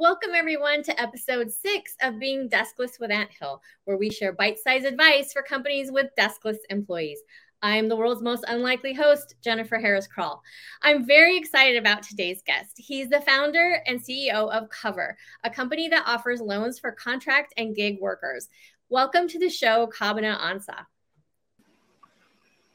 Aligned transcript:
Welcome, 0.00 0.30
everyone, 0.36 0.84
to 0.84 1.00
episode 1.00 1.50
six 1.50 1.96
of 2.02 2.20
Being 2.20 2.48
Deskless 2.48 3.00
with 3.00 3.10
Anthill, 3.10 3.60
where 3.82 3.96
we 3.96 4.10
share 4.10 4.32
bite 4.32 4.56
sized 4.60 4.86
advice 4.86 5.32
for 5.32 5.42
companies 5.42 5.90
with 5.90 6.06
deskless 6.16 6.58
employees. 6.70 7.18
I'm 7.62 7.88
the 7.88 7.96
world's 7.96 8.22
most 8.22 8.44
unlikely 8.46 8.94
host, 8.94 9.34
Jennifer 9.42 9.76
Harris 9.76 10.06
Krull. 10.06 10.38
I'm 10.82 11.04
very 11.04 11.36
excited 11.36 11.76
about 11.76 12.04
today's 12.04 12.42
guest. 12.46 12.74
He's 12.76 13.08
the 13.08 13.22
founder 13.22 13.82
and 13.88 13.98
CEO 14.00 14.48
of 14.52 14.68
COVERR, 14.68 15.16
a 15.42 15.50
company 15.50 15.88
that 15.88 16.06
offers 16.06 16.40
loans 16.40 16.78
for 16.78 16.92
contract 16.92 17.52
and 17.56 17.74
gig 17.74 17.98
workers. 18.00 18.48
Welcome 18.90 19.26
to 19.26 19.40
the 19.40 19.50
show, 19.50 19.88
Kobina 19.88 20.38
Ansah. 20.38 20.86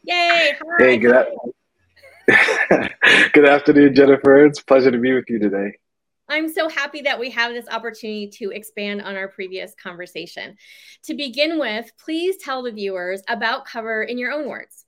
Yay! 0.04 0.58
Hi. 0.60 0.76
Hey, 0.78 0.98
good, 0.98 1.26
good 3.32 3.48
afternoon, 3.48 3.96
Jennifer. 3.96 4.46
It's 4.46 4.60
a 4.60 4.66
pleasure 4.66 4.92
to 4.92 4.98
be 4.98 5.14
with 5.14 5.30
you 5.30 5.40
today. 5.40 5.78
I'm 6.30 6.52
so 6.52 6.70
happy 6.70 7.02
that 7.02 7.20
we 7.20 7.30
have 7.32 7.52
this 7.52 7.68
opportunity 7.70 8.28
to 8.40 8.52
expand 8.52 9.02
on 9.02 9.16
our 9.16 9.28
previous 9.28 9.74
conversation. 9.76 10.56
To 11.06 11.14
begin 11.14 11.60
with, 11.60 11.92
please 12.04 12.38
tell 12.38 12.64
the 12.64 12.72
viewers 12.72 13.22
about 13.28 13.68
COVERR 13.68 14.04
in 14.04 14.18
your 14.18 14.32
own 14.32 14.48
words. 14.48 14.86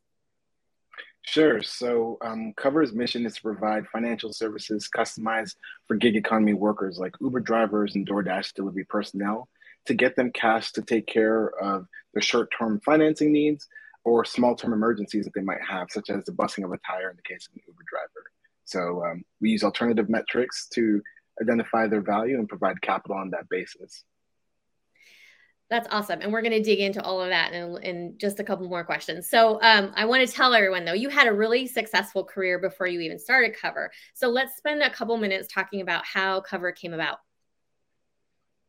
Sure. 1.27 1.62
So, 1.63 2.17
um, 2.21 2.53
COVERR's 2.55 2.93
mission 2.93 3.26
is 3.26 3.35
to 3.35 3.41
provide 3.41 3.88
financial 3.88 4.31
services 4.31 4.88
customized 4.95 5.55
for 5.88 5.95
gig 5.95 6.16
economy 6.16 6.53
workers 6.53 6.99
like 6.99 7.16
Uber 7.20 7.40
drivers 7.40 7.95
and 7.95 8.07
DoorDash 8.07 8.54
delivery 8.54 8.85
personnel 8.85 9.49
to 9.88 9.95
get 9.95 10.15
them 10.15 10.31
cash 10.31 10.71
to 10.73 10.84
take 10.84 11.07
care 11.07 11.49
of 11.59 11.88
their 12.13 12.21
short 12.21 12.49
term 12.57 12.79
financing 12.85 13.31
needs 13.34 13.67
or 14.04 14.23
small 14.23 14.55
term 14.55 14.71
emergencies 14.71 15.26
that 15.26 15.34
they 15.34 15.41
might 15.41 15.62
have, 15.67 15.88
such 15.90 16.12
as 16.12 16.23
the 16.26 16.31
busting 16.31 16.63
of 16.63 16.71
a 16.71 16.77
tire 16.88 17.09
in 17.09 17.15
the 17.15 17.23
case 17.23 17.48
of 17.48 17.55
an 17.55 17.62
Uber 17.67 17.84
driver. 17.90 18.31
So, 18.65 19.04
um, 19.04 19.23
we 19.41 19.49
use 19.49 19.63
alternative 19.63 20.09
metrics 20.09 20.67
to 20.73 21.02
identify 21.41 21.88
their 21.88 22.02
value 22.02 22.38
and 22.38 22.48
provide 22.48 22.81
capital 22.81 23.17
on 23.17 23.31
that 23.31 23.49
basis. 23.49 24.03
That's 25.70 25.88
awesome. 25.89 26.21
And 26.21 26.32
we're 26.32 26.43
going 26.43 26.51
to 26.51 26.62
dig 26.62 26.79
into 26.79 27.01
all 27.01 27.21
of 27.21 27.29
that 27.29 27.54
in, 27.54 27.77
in 27.82 28.18
just 28.20 28.40
a 28.40 28.43
couple 28.43 28.70
more 28.70 28.84
questions. 28.84 29.27
So, 29.27 29.60
um, 29.63 29.91
I 29.95 30.05
want 30.05 30.27
to 30.27 30.32
tell 30.32 30.54
everyone 30.54 30.85
though, 30.85 30.93
you 30.93 31.10
had 31.10 31.27
a 31.27 31.34
really 31.34 31.65
successful 31.65 32.23
career 32.23 32.60
before 32.60 32.85
you 32.85 32.99
even 32.99 33.18
started 33.18 33.55
COVERR. 33.60 33.90
So, 34.13 34.27
let's 34.27 34.55
spend 34.57 34.84
a 34.84 34.91
couple 34.91 35.18
minutes 35.18 35.48
talking 35.51 35.82
about 35.82 36.05
how 36.05 36.41
COVERR 36.41 36.73
came 36.73 36.93
about. 36.93 37.18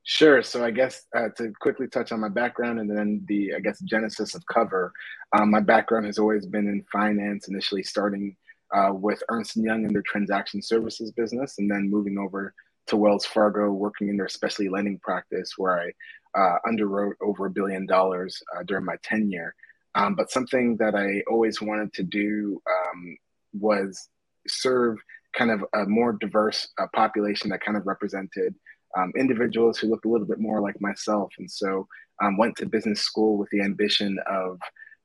Sure. 0.05 0.43
So, 0.43 0.65
I 0.65 0.71
guess 0.71 1.05
uh, 1.15 1.29
to 1.37 1.53
quickly 1.61 1.87
touch 1.87 2.13
on 2.13 2.21
my 2.21 2.31
background 2.31 2.81
and 2.81 2.89
then 2.89 3.27
the, 3.29 3.53
I 3.55 3.61
guess, 3.61 3.79
genesis 3.81 4.35
of 4.35 4.43
COVERR, 4.47 4.91
um, 5.39 5.51
my 5.51 5.61
background 5.61 6.07
has 6.07 6.19
always 6.19 6.47
been 6.47 6.67
in 6.67 6.83
finance, 6.91 7.49
initially 7.49 7.83
starting 7.83 8.37
uh, 8.75 8.91
with 8.93 9.23
Ernst 9.29 9.57
& 9.57 9.57
Young 9.57 9.85
in 9.85 9.93
their 9.93 10.03
transaction 10.03 10.63
services 10.63 11.13
business, 11.13 11.55
and 11.59 11.71
then 11.71 11.91
moving 11.91 12.19
over 12.19 12.55
to 12.89 12.97
Wells 12.97 13.27
Fargo, 13.27 13.71
working 13.73 14.09
in 14.09 14.17
their 14.17 14.29
specialty 14.29 14.69
lending 14.69 14.99
practice, 15.01 15.55
where 15.57 15.81
I 15.81 16.41
uh, 16.41 16.59
underwrote 16.69 17.15
over 17.21 17.47
a 17.47 17.51
billion 17.51 17.87
dollars 17.87 18.43
uh, 18.57 18.63
during 18.65 18.85
my 18.85 18.97
tenure. 19.03 19.55
Um, 19.95 20.15
but 20.15 20.31
something 20.31 20.77
that 20.77 20.95
I 20.95 21.23
always 21.31 21.61
wanted 21.61 21.93
to 21.95 22.03
do 22.03 22.61
um, 22.71 23.17
was 23.55 24.09
serve 24.47 24.99
kind 25.37 25.51
of 25.51 25.65
a 25.75 25.87
more 25.87 26.13
diverse 26.13 26.69
uh, 26.79 26.87
population 26.95 27.51
that 27.51 27.63
kind 27.63 27.77
of 27.77 27.87
represented 27.87 28.55
um, 28.97 29.13
individuals 29.17 29.79
who 29.79 29.89
looked 29.89 30.05
a 30.05 30.09
little 30.09 30.27
bit 30.27 30.39
more 30.39 30.61
like 30.61 30.81
myself. 30.81 31.33
And 31.39 31.51
so 31.51 31.87
um, 32.23 32.37
went 32.37 32.57
to 32.57 32.67
business 32.67 33.01
school 33.01 33.37
with 33.37 33.49
the 33.51 33.63
ambition 33.63 34.19
of 34.31 34.59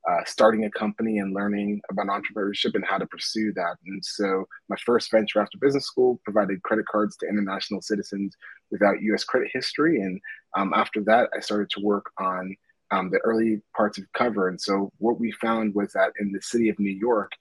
uh, 0.09 0.23
starting 0.25 0.66
a 0.66 0.71
company 0.71 1.19
and 1.19 1.33
learning 1.33 1.81
about 1.91 2.07
entrepreneurship 2.07 2.73
and 2.73 2.85
how 2.85 2.97
to 2.97 3.05
pursue 3.05 3.53
that. 3.53 3.75
And 3.85 4.03
so, 4.03 4.47
my 4.69 4.75
first 4.83 5.11
venture 5.11 5.39
after 5.39 5.58
business 5.59 5.85
school 5.85 6.19
provided 6.23 6.63
credit 6.63 6.85
cards 6.88 7.16
to 7.17 7.27
international 7.27 7.81
citizens 7.81 8.35
without 8.71 9.02
US 9.02 9.23
credit 9.23 9.49
history. 9.53 10.02
And 10.02 10.19
um, 10.58 10.73
after 10.75 11.02
that, 11.03 11.30
I 11.35 11.39
started 11.39 11.69
to 11.71 11.81
work 11.81 12.11
on 12.19 12.55
um, 12.89 13.09
the 13.09 13.19
early 13.19 13.61
parts 13.75 13.97
of 13.97 14.05
COVERR. 14.13 14.49
And 14.49 14.59
so, 14.59 14.91
what 14.97 15.19
we 15.19 15.31
found 15.33 15.75
was 15.75 15.93
that 15.93 16.13
in 16.19 16.31
the 16.31 16.42
city 16.42 16.70
of 16.70 16.80
New 16.80 16.92
York, 16.92 17.31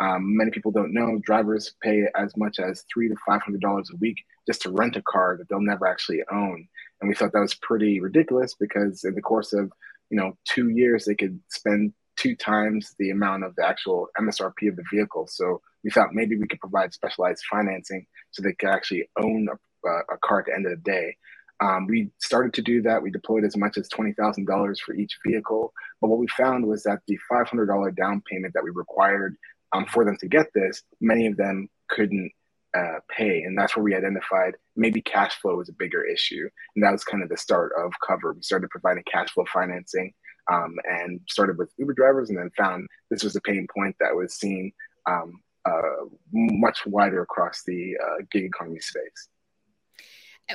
um, 0.00 0.36
many 0.36 0.50
people 0.50 0.72
don't 0.72 0.94
know 0.94 1.20
drivers 1.22 1.74
pay 1.82 2.06
as 2.16 2.36
much 2.36 2.58
as 2.58 2.84
three 2.92 3.08
to 3.08 3.16
five 3.26 3.42
hundred 3.42 3.60
dollars 3.60 3.90
a 3.92 3.96
week 3.96 4.16
just 4.46 4.62
to 4.62 4.70
rent 4.70 4.96
a 4.96 5.02
car 5.02 5.36
that 5.36 5.48
they'll 5.48 5.60
never 5.60 5.86
actually 5.86 6.22
own. 6.32 6.66
And 7.00 7.08
we 7.08 7.14
thought 7.14 7.32
that 7.32 7.40
was 7.40 7.54
pretty 7.54 8.00
ridiculous 8.00 8.54
because 8.54 9.04
in 9.04 9.14
the 9.14 9.22
course 9.22 9.52
of 9.52 9.72
you 10.10 10.16
know 10.16 10.36
two 10.44 10.70
years 10.70 11.04
they 11.04 11.14
could 11.14 11.38
spend 11.48 11.92
two 12.20 12.36
times 12.36 12.94
the 12.98 13.10
amount 13.10 13.44
of 13.44 13.56
the 13.56 13.66
actual 13.66 14.08
MSRP 14.20 14.68
of 14.68 14.76
the 14.76 14.84
vehicle. 14.92 15.26
So 15.26 15.62
we 15.82 15.90
thought 15.90 16.12
maybe 16.12 16.36
we 16.36 16.46
could 16.46 16.60
provide 16.60 16.92
specialized 16.92 17.42
financing 17.50 18.06
so 18.30 18.42
they 18.42 18.52
could 18.52 18.68
actually 18.68 19.08
own 19.18 19.48
a, 19.48 19.88
a 19.88 20.18
car 20.22 20.40
at 20.40 20.46
the 20.46 20.54
end 20.54 20.66
of 20.66 20.72
the 20.72 20.90
day. 20.90 21.16
Um, 21.62 21.86
we 21.86 22.10
started 22.18 22.52
to 22.54 22.62
do 22.62 22.82
that. 22.82 23.02
We 23.02 23.10
deployed 23.10 23.44
as 23.44 23.56
much 23.56 23.78
as 23.78 23.88
$20,000 23.88 24.80
for 24.80 24.94
each 24.94 25.18
vehicle. 25.26 25.72
But 26.00 26.08
what 26.08 26.18
we 26.18 26.26
found 26.28 26.66
was 26.66 26.82
that 26.82 27.00
the 27.06 27.18
$500 27.30 27.96
down 27.96 28.22
payment 28.30 28.52
that 28.54 28.64
we 28.64 28.70
required 28.70 29.36
um, 29.72 29.86
for 29.86 30.04
them 30.04 30.16
to 30.20 30.28
get 30.28 30.46
this, 30.54 30.82
many 31.00 31.26
of 31.26 31.36
them 31.36 31.68
couldn't 31.88 32.32
uh, 32.76 33.00
pay. 33.08 33.42
And 33.42 33.58
that's 33.58 33.76
where 33.76 33.82
we 33.82 33.94
identified 33.94 34.54
maybe 34.76 35.02
cash 35.02 35.34
flow 35.40 35.56
was 35.56 35.68
a 35.68 35.74
bigger 35.74 36.04
issue. 36.04 36.48
And 36.74 36.84
that 36.84 36.92
was 36.92 37.04
kind 37.04 37.22
of 37.22 37.28
the 37.28 37.36
start 37.36 37.72
of 37.78 37.92
COVERR. 38.06 38.34
We 38.36 38.42
started 38.42 38.70
providing 38.70 39.04
cash 39.10 39.30
flow 39.30 39.44
financing 39.52 40.12
um, 40.50 40.74
and 40.88 41.20
started 41.28 41.58
with 41.58 41.72
Uber 41.78 41.94
drivers 41.94 42.30
and 42.30 42.38
then 42.38 42.50
found 42.56 42.86
this 43.10 43.22
was 43.22 43.36
a 43.36 43.40
pain 43.40 43.66
point 43.74 43.96
that 44.00 44.14
was 44.14 44.34
seen 44.34 44.72
um, 45.06 45.40
uh, 45.64 46.06
much 46.32 46.86
wider 46.86 47.22
across 47.22 47.62
the 47.66 47.96
uh, 48.02 48.22
gig 48.30 48.44
economy 48.44 48.80
space. 48.80 49.28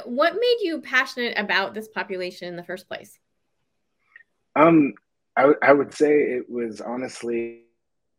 What 0.04 0.34
made 0.34 0.58
you 0.62 0.82
passionate 0.82 1.38
about 1.38 1.74
this 1.74 1.88
population 1.88 2.50
in 2.50 2.58
the 2.58 2.64
first 2.64 2.88
place? 2.88 3.18
Um, 4.56 4.94
I, 5.38 5.42
w- 5.42 5.60
I 5.62 5.72
would 5.72 5.94
say 5.94 6.12
it 6.12 6.50
was 6.50 6.82
honestly 6.82 7.62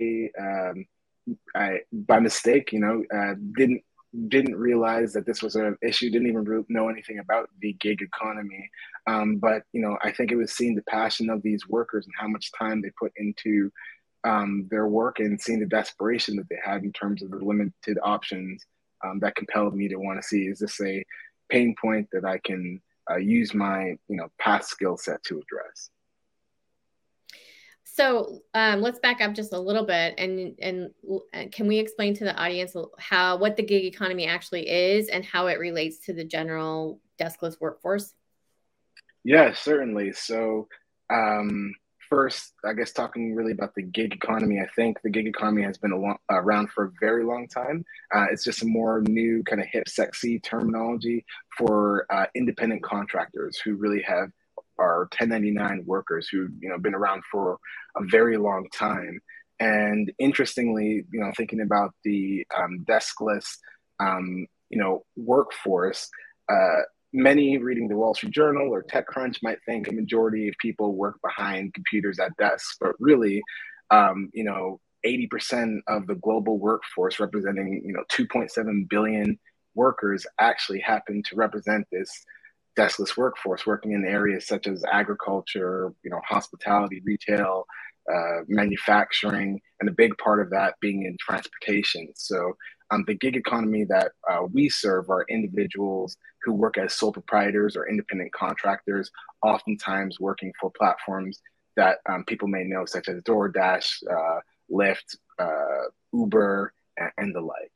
um, 0.00 0.86
I, 1.54 1.80
by 1.92 2.20
mistake, 2.20 2.72
you 2.72 2.80
know, 2.80 3.02
uh, 3.14 3.34
didn't 3.56 3.82
didn't 4.28 4.56
realize 4.56 5.12
that 5.12 5.26
this 5.26 5.42
was 5.42 5.56
an 5.56 5.76
issue, 5.82 6.10
didn't 6.10 6.28
even 6.28 6.64
know 6.68 6.88
anything 6.88 7.18
about 7.18 7.50
the 7.60 7.72
gig 7.74 8.02
economy. 8.02 8.70
Um, 9.06 9.36
but 9.36 9.62
you 9.72 9.80
know, 9.80 9.98
I 10.02 10.10
think 10.10 10.30
it 10.30 10.36
was 10.36 10.52
seeing 10.52 10.74
the 10.74 10.82
passion 10.82 11.30
of 11.30 11.42
these 11.42 11.68
workers 11.68 12.06
and 12.06 12.14
how 12.18 12.28
much 12.28 12.52
time 12.58 12.80
they 12.80 12.90
put 12.98 13.12
into 13.16 13.70
um, 14.24 14.66
their 14.70 14.88
work 14.88 15.20
and 15.20 15.40
seeing 15.40 15.60
the 15.60 15.66
desperation 15.66 16.36
that 16.36 16.48
they 16.48 16.58
had 16.64 16.82
in 16.82 16.92
terms 16.92 17.22
of 17.22 17.30
the 17.30 17.36
limited 17.36 17.98
options 18.02 18.64
um, 19.04 19.18
that 19.20 19.36
compelled 19.36 19.74
me 19.74 19.88
to 19.88 19.96
want 19.96 20.20
to 20.20 20.26
see 20.26 20.46
is 20.46 20.58
this 20.58 20.80
a 20.80 21.04
pain 21.48 21.74
point 21.80 22.08
that 22.12 22.24
I 22.24 22.38
can 22.38 22.80
uh, 23.10 23.16
use 23.16 23.54
my 23.54 23.96
you 24.08 24.16
know 24.16 24.28
past 24.38 24.70
skill 24.70 24.96
set 24.96 25.22
to 25.24 25.40
address. 25.40 25.90
So 27.96 28.42
um, 28.52 28.82
let's 28.82 28.98
back 28.98 29.22
up 29.22 29.32
just 29.32 29.54
a 29.54 29.58
little 29.58 29.86
bit, 29.86 30.14
and 30.18 30.54
and 30.60 30.90
can 31.50 31.66
we 31.66 31.78
explain 31.78 32.14
to 32.16 32.24
the 32.24 32.36
audience 32.36 32.76
how 32.98 33.38
what 33.38 33.56
the 33.56 33.62
gig 33.62 33.86
economy 33.86 34.26
actually 34.26 34.68
is 34.68 35.08
and 35.08 35.24
how 35.24 35.46
it 35.46 35.58
relates 35.58 36.00
to 36.00 36.12
the 36.12 36.24
general 36.24 37.00
deskless 37.18 37.58
workforce? 37.58 38.12
Yeah, 39.24 39.54
certainly. 39.54 40.12
So 40.12 40.68
um, 41.08 41.74
first, 42.10 42.52
I 42.66 42.74
guess 42.74 42.92
talking 42.92 43.34
really 43.34 43.52
about 43.52 43.74
the 43.74 43.82
gig 43.82 44.12
economy, 44.12 44.60
I 44.60 44.68
think 44.76 45.00
the 45.00 45.08
gig 45.08 45.26
economy 45.26 45.62
has 45.62 45.78
been 45.78 45.90
long, 45.90 46.18
around 46.28 46.68
for 46.68 46.84
a 46.84 46.92
very 47.00 47.24
long 47.24 47.48
time. 47.48 47.82
Uh, 48.14 48.26
it's 48.30 48.44
just 48.44 48.62
a 48.62 48.66
more 48.66 49.00
new 49.08 49.42
kind 49.44 49.62
of 49.62 49.68
hip, 49.68 49.88
sexy 49.88 50.38
terminology 50.38 51.24
for 51.56 52.04
uh, 52.10 52.26
independent 52.34 52.82
contractors 52.82 53.58
who 53.58 53.74
really 53.76 54.02
have 54.02 54.30
are 54.78 55.00
1099 55.18 55.84
workers 55.86 56.28
who 56.28 56.48
you 56.60 56.68
know 56.68 56.78
been 56.78 56.94
around 56.94 57.22
for 57.30 57.58
a 57.96 58.04
very 58.04 58.36
long 58.36 58.66
time. 58.72 59.20
And 59.58 60.12
interestingly, 60.18 61.04
you 61.10 61.20
know, 61.20 61.32
thinking 61.36 61.62
about 61.62 61.94
the 62.04 62.46
um, 62.56 62.84
deskless, 62.86 63.56
um, 64.00 64.46
you 64.68 64.78
know, 64.78 65.04
workforce, 65.16 66.10
uh, 66.50 66.82
many 67.12 67.56
reading 67.56 67.88
the 67.88 67.96
Wall 67.96 68.14
Street 68.14 68.32
Journal 68.32 68.68
or 68.68 68.82
TechCrunch 68.82 69.42
might 69.42 69.58
think 69.64 69.88
a 69.88 69.92
majority 69.92 70.48
of 70.48 70.54
people 70.60 70.94
work 70.94 71.16
behind 71.22 71.72
computers 71.72 72.18
at 72.18 72.36
desks, 72.36 72.76
but 72.78 72.92
really, 73.00 73.42
um, 73.90 74.28
you 74.34 74.44
know, 74.44 74.78
80% 75.06 75.78
of 75.86 76.06
the 76.06 76.16
global 76.16 76.58
workforce, 76.58 77.20
representing 77.20 77.82
you 77.84 77.92
know 77.92 78.02
2.7 78.10 78.88
billion 78.88 79.38
workers, 79.74 80.26
actually 80.40 80.80
happen 80.80 81.22
to 81.28 81.36
represent 81.36 81.86
this 81.92 82.10
deskless 82.76 83.16
workforce 83.16 83.66
working 83.66 83.92
in 83.92 84.04
areas 84.04 84.46
such 84.46 84.66
as 84.66 84.84
agriculture, 84.90 85.92
you 86.04 86.10
know, 86.10 86.20
hospitality, 86.28 87.02
retail, 87.04 87.66
uh, 88.12 88.40
manufacturing, 88.46 89.60
and 89.80 89.88
a 89.88 89.92
big 89.92 90.16
part 90.18 90.40
of 90.40 90.50
that 90.50 90.74
being 90.80 91.04
in 91.04 91.16
transportation. 91.18 92.08
So 92.14 92.56
um, 92.90 93.04
the 93.06 93.14
gig 93.14 93.36
economy 93.36 93.84
that 93.84 94.12
uh, 94.30 94.42
we 94.52 94.68
serve 94.68 95.10
are 95.10 95.26
individuals 95.28 96.16
who 96.42 96.52
work 96.52 96.78
as 96.78 96.94
sole 96.94 97.12
proprietors 97.12 97.76
or 97.76 97.88
independent 97.88 98.32
contractors, 98.32 99.10
oftentimes 99.42 100.20
working 100.20 100.52
for 100.60 100.70
platforms 100.78 101.40
that 101.76 101.98
um, 102.08 102.24
people 102.24 102.48
may 102.48 102.64
know, 102.64 102.84
such 102.86 103.08
as 103.08 103.20
DoorDash, 103.22 104.02
uh, 104.10 104.40
Lyft, 104.70 105.16
uh, 105.38 105.88
Uber, 106.12 106.72
and, 106.96 107.10
and 107.18 107.34
the 107.34 107.40
like. 107.40 107.72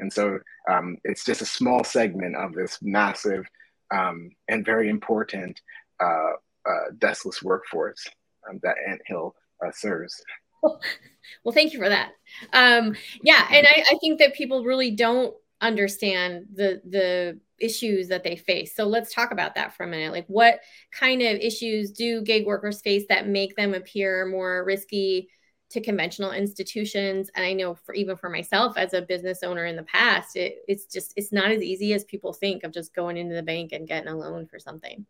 And 0.00 0.12
so 0.12 0.38
um, 0.68 0.96
it's 1.04 1.24
just 1.24 1.42
a 1.42 1.46
small 1.46 1.84
segment 1.84 2.34
of 2.34 2.54
this 2.54 2.78
massive 2.82 3.44
um, 3.90 4.30
and 4.48 4.64
very 4.64 4.88
important 4.88 5.60
uh, 6.02 6.32
uh, 6.66 6.90
deskless 6.98 7.42
workforce 7.42 8.06
um, 8.48 8.60
that 8.62 8.76
Anthill 8.88 9.34
uh, 9.64 9.70
serves. 9.72 10.22
Well, 11.44 11.54
thank 11.54 11.72
you 11.72 11.78
for 11.78 11.88
that. 11.88 12.12
Um, 12.52 12.96
yeah, 13.22 13.46
and 13.52 13.66
I, 13.66 13.84
I 13.90 13.98
think 14.00 14.18
that 14.18 14.34
people 14.34 14.64
really 14.64 14.90
don't 14.90 15.34
understand 15.60 16.46
the 16.54 16.80
the 16.88 17.38
issues 17.60 18.08
that 18.08 18.24
they 18.24 18.36
face. 18.36 18.74
So 18.74 18.84
let's 18.84 19.14
talk 19.14 19.30
about 19.32 19.54
that 19.54 19.74
for 19.74 19.84
a 19.84 19.86
minute. 19.86 20.12
Like 20.12 20.26
what 20.26 20.60
kind 20.92 21.22
of 21.22 21.36
issues 21.38 21.92
do 21.92 22.22
gig 22.22 22.46
workers 22.46 22.80
face 22.80 23.04
that 23.08 23.28
make 23.28 23.54
them 23.54 23.74
appear 23.74 24.26
more 24.26 24.64
risky 24.64 25.28
to 25.70 25.80
conventional 25.80 26.32
institutions? 26.32 27.30
And 27.34 27.44
I 27.44 27.52
know 27.52 27.74
for 27.74 27.94
even 27.94 28.16
for 28.16 28.28
myself 28.28 28.76
as 28.76 28.94
a 28.94 29.02
business 29.02 29.42
owner 29.42 29.66
in 29.66 29.76
the 29.76 29.82
past, 29.84 30.36
it, 30.36 30.58
it's 30.68 30.86
just 30.86 31.12
it's 31.16 31.32
not 31.32 31.50
as 31.50 31.62
easy 31.62 31.92
as 31.94 32.04
people 32.04 32.32
think 32.32 32.64
of 32.64 32.72
just 32.72 32.94
going 32.94 33.16
into 33.16 33.34
the 33.34 33.42
bank 33.42 33.72
and 33.72 33.88
getting 33.88 34.08
a 34.08 34.16
loan 34.16 34.46
for 34.46 34.58
something. 34.58 35.06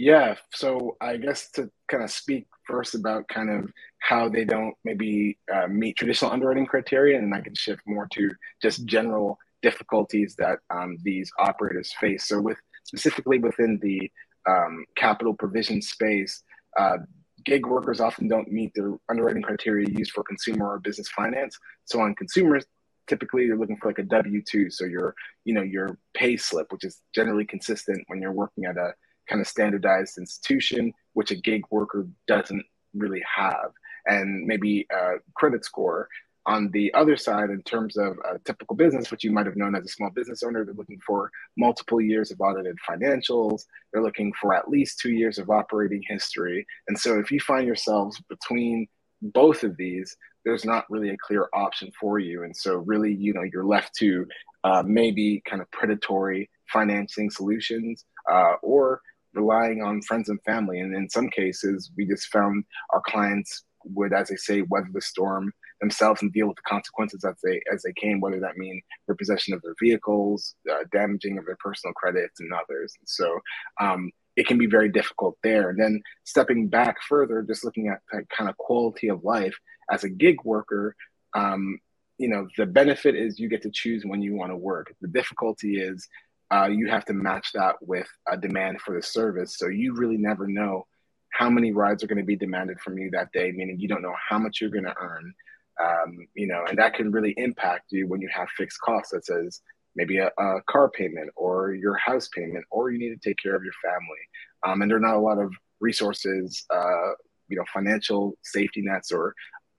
Yeah, 0.00 0.36
so 0.54 0.96
I 1.00 1.16
guess 1.16 1.50
to 1.52 1.68
kind 1.88 2.04
of 2.04 2.10
speak 2.12 2.46
first 2.68 2.94
about 2.94 3.26
kind 3.26 3.50
of 3.50 3.72
how 3.98 4.28
they 4.28 4.44
don't 4.44 4.74
maybe 4.84 5.38
uh, 5.52 5.66
meet 5.66 5.96
traditional 5.96 6.30
underwriting 6.30 6.66
criteria, 6.66 7.18
and 7.18 7.34
I 7.34 7.40
can 7.40 7.56
shift 7.56 7.82
more 7.84 8.06
to 8.12 8.30
just 8.62 8.84
general 8.84 9.38
difficulties 9.60 10.36
that 10.36 10.60
um, 10.70 10.98
these 11.02 11.32
operators 11.40 11.92
face. 12.00 12.28
So, 12.28 12.40
with 12.40 12.58
specifically 12.84 13.40
within 13.40 13.80
the 13.82 14.08
um, 14.48 14.84
capital 14.96 15.34
provision 15.34 15.82
space, 15.82 16.44
uh, 16.78 16.98
gig 17.44 17.66
workers 17.66 18.00
often 18.00 18.28
don't 18.28 18.50
meet 18.50 18.72
the 18.74 18.98
underwriting 19.08 19.42
criteria 19.42 19.86
used 19.90 20.12
for 20.12 20.22
consumer 20.24 20.72
or 20.72 20.78
business 20.78 21.08
finance. 21.08 21.56
So, 21.84 22.00
on 22.00 22.14
consumers, 22.14 22.64
typically 23.08 23.44
you're 23.44 23.58
looking 23.58 23.76
for 23.76 23.88
like 23.88 23.98
a 23.98 24.04
W 24.04 24.42
two, 24.46 24.70
so 24.70 24.84
your 24.84 25.14
you 25.44 25.54
know 25.54 25.62
your 25.62 25.98
pay 26.14 26.36
slip, 26.36 26.72
which 26.72 26.84
is 26.84 27.00
generally 27.14 27.44
consistent 27.44 28.02
when 28.06 28.20
you're 28.20 28.32
working 28.32 28.64
at 28.64 28.76
a 28.76 28.92
kind 29.28 29.40
of 29.40 29.46
standardized 29.46 30.18
institution, 30.18 30.92
which 31.14 31.30
a 31.30 31.36
gig 31.36 31.62
worker 31.70 32.06
doesn't 32.26 32.64
really 32.94 33.22
have, 33.36 33.72
and 34.06 34.46
maybe 34.46 34.86
a 34.90 35.14
credit 35.34 35.64
score. 35.64 36.08
On 36.48 36.70
the 36.70 36.92
other 36.94 37.18
side, 37.18 37.50
in 37.50 37.62
terms 37.62 37.98
of 37.98 38.16
a 38.24 38.38
typical 38.38 38.74
business, 38.74 39.10
which 39.10 39.22
you 39.22 39.30
might 39.30 39.44
have 39.44 39.56
known 39.56 39.76
as 39.76 39.84
a 39.84 39.88
small 39.88 40.08
business 40.08 40.42
owner, 40.42 40.64
they're 40.64 40.72
looking 40.72 41.00
for 41.06 41.30
multiple 41.58 42.00
years 42.00 42.30
of 42.30 42.40
audited 42.40 42.74
financials. 42.88 43.66
They're 43.92 44.02
looking 44.02 44.32
for 44.40 44.54
at 44.54 44.70
least 44.70 44.98
two 44.98 45.12
years 45.12 45.38
of 45.38 45.50
operating 45.50 46.02
history. 46.08 46.66
And 46.88 46.98
so, 46.98 47.18
if 47.18 47.30
you 47.30 47.38
find 47.38 47.66
yourselves 47.66 48.18
between 48.30 48.88
both 49.20 49.62
of 49.62 49.76
these, 49.76 50.16
there's 50.46 50.64
not 50.64 50.86
really 50.88 51.10
a 51.10 51.18
clear 51.18 51.48
option 51.52 51.92
for 52.00 52.18
you. 52.18 52.44
And 52.44 52.56
so, 52.56 52.76
really, 52.76 53.12
you 53.12 53.34
know, 53.34 53.42
you're 53.42 53.66
left 53.66 53.94
to 53.96 54.26
uh, 54.64 54.82
maybe 54.86 55.42
kind 55.44 55.60
of 55.60 55.70
predatory 55.70 56.48
financing 56.72 57.30
solutions 57.30 58.06
uh, 58.30 58.54
or 58.62 59.02
relying 59.34 59.82
on 59.82 60.00
friends 60.00 60.30
and 60.30 60.42
family. 60.44 60.80
And 60.80 60.96
in 60.96 61.10
some 61.10 61.28
cases, 61.28 61.90
we 61.94 62.06
just 62.06 62.28
found 62.28 62.64
our 62.94 63.02
clients 63.06 63.64
would, 63.84 64.14
as 64.14 64.28
they 64.28 64.36
say, 64.36 64.62
weather 64.62 64.88
the 64.94 65.02
storm 65.02 65.52
themselves 65.80 66.22
and 66.22 66.32
deal 66.32 66.46
with 66.48 66.56
the 66.56 66.62
consequences 66.62 67.24
as 67.24 67.36
they 67.42 67.60
as 67.72 67.82
they 67.82 67.92
came, 67.92 68.20
whether 68.20 68.40
that 68.40 68.56
mean 68.56 68.80
repossession 69.06 69.54
of 69.54 69.62
their 69.62 69.74
vehicles, 69.80 70.54
uh, 70.70 70.84
damaging 70.92 71.38
of 71.38 71.46
their 71.46 71.56
personal 71.56 71.94
credits, 71.94 72.40
and 72.40 72.52
others. 72.52 72.94
And 73.00 73.08
so 73.08 73.38
um, 73.80 74.10
it 74.36 74.46
can 74.46 74.58
be 74.58 74.66
very 74.66 74.88
difficult 74.88 75.36
there. 75.42 75.70
And 75.70 75.80
then 75.80 76.02
stepping 76.24 76.68
back 76.68 76.96
further, 77.08 77.42
just 77.42 77.64
looking 77.64 77.88
at 77.88 78.00
that 78.12 78.28
kind 78.30 78.48
of 78.48 78.56
quality 78.56 79.08
of 79.08 79.24
life 79.24 79.56
as 79.90 80.04
a 80.04 80.08
gig 80.08 80.42
worker. 80.44 80.94
Um, 81.34 81.78
you 82.18 82.28
know, 82.28 82.48
the 82.56 82.66
benefit 82.66 83.14
is 83.14 83.38
you 83.38 83.48
get 83.48 83.62
to 83.62 83.70
choose 83.70 84.04
when 84.04 84.22
you 84.22 84.34
want 84.34 84.50
to 84.50 84.56
work. 84.56 84.92
The 85.00 85.08
difficulty 85.08 85.80
is 85.80 86.08
uh, 86.52 86.66
you 86.66 86.88
have 86.88 87.04
to 87.06 87.12
match 87.12 87.52
that 87.54 87.76
with 87.80 88.08
a 88.26 88.36
demand 88.36 88.80
for 88.80 88.94
the 88.94 89.02
service. 89.02 89.56
So 89.58 89.68
you 89.68 89.94
really 89.94 90.16
never 90.16 90.46
know 90.46 90.86
how 91.30 91.50
many 91.50 91.72
rides 91.72 92.02
are 92.02 92.06
going 92.06 92.18
to 92.18 92.24
be 92.24 92.36
demanded 92.36 92.80
from 92.80 92.98
you 92.98 93.10
that 93.10 93.32
day, 93.32 93.52
meaning 93.52 93.78
you 93.78 93.88
don't 93.88 94.02
know 94.02 94.14
how 94.28 94.38
much 94.38 94.60
you're 94.60 94.70
going 94.70 94.84
to 94.84 94.94
earn. 94.98 95.34
Um, 95.82 96.26
you 96.34 96.46
know, 96.46 96.64
and 96.68 96.78
that 96.78 96.94
can 96.94 97.12
really 97.12 97.34
impact 97.36 97.86
you 97.90 98.08
when 98.08 98.20
you 98.20 98.28
have 98.34 98.48
fixed 98.50 98.80
costs, 98.80 99.12
such 99.12 99.30
as 99.30 99.60
maybe 99.94 100.18
a, 100.18 100.30
a, 100.38 100.62
car 100.68 100.90
payment 100.90 101.30
or 101.36 101.74
your 101.74 101.96
house 101.96 102.28
payment, 102.34 102.64
or 102.70 102.90
you 102.90 102.98
need 102.98 103.10
to 103.10 103.28
take 103.28 103.36
care 103.40 103.54
of 103.54 103.62
your 103.62 103.72
family. 103.82 104.18
Um, 104.66 104.82
and 104.82 104.90
there 104.90 104.98
are 104.98 105.00
not 105.00 105.16
a 105.16 105.20
lot 105.20 105.38
of 105.38 105.52
resources, 105.80 106.64
uh, 106.74 107.12
you 107.48 107.56
know, 107.56 107.64
financial 107.72 108.36
safety 108.42 108.82
nets 108.82 109.12
or 109.12 109.34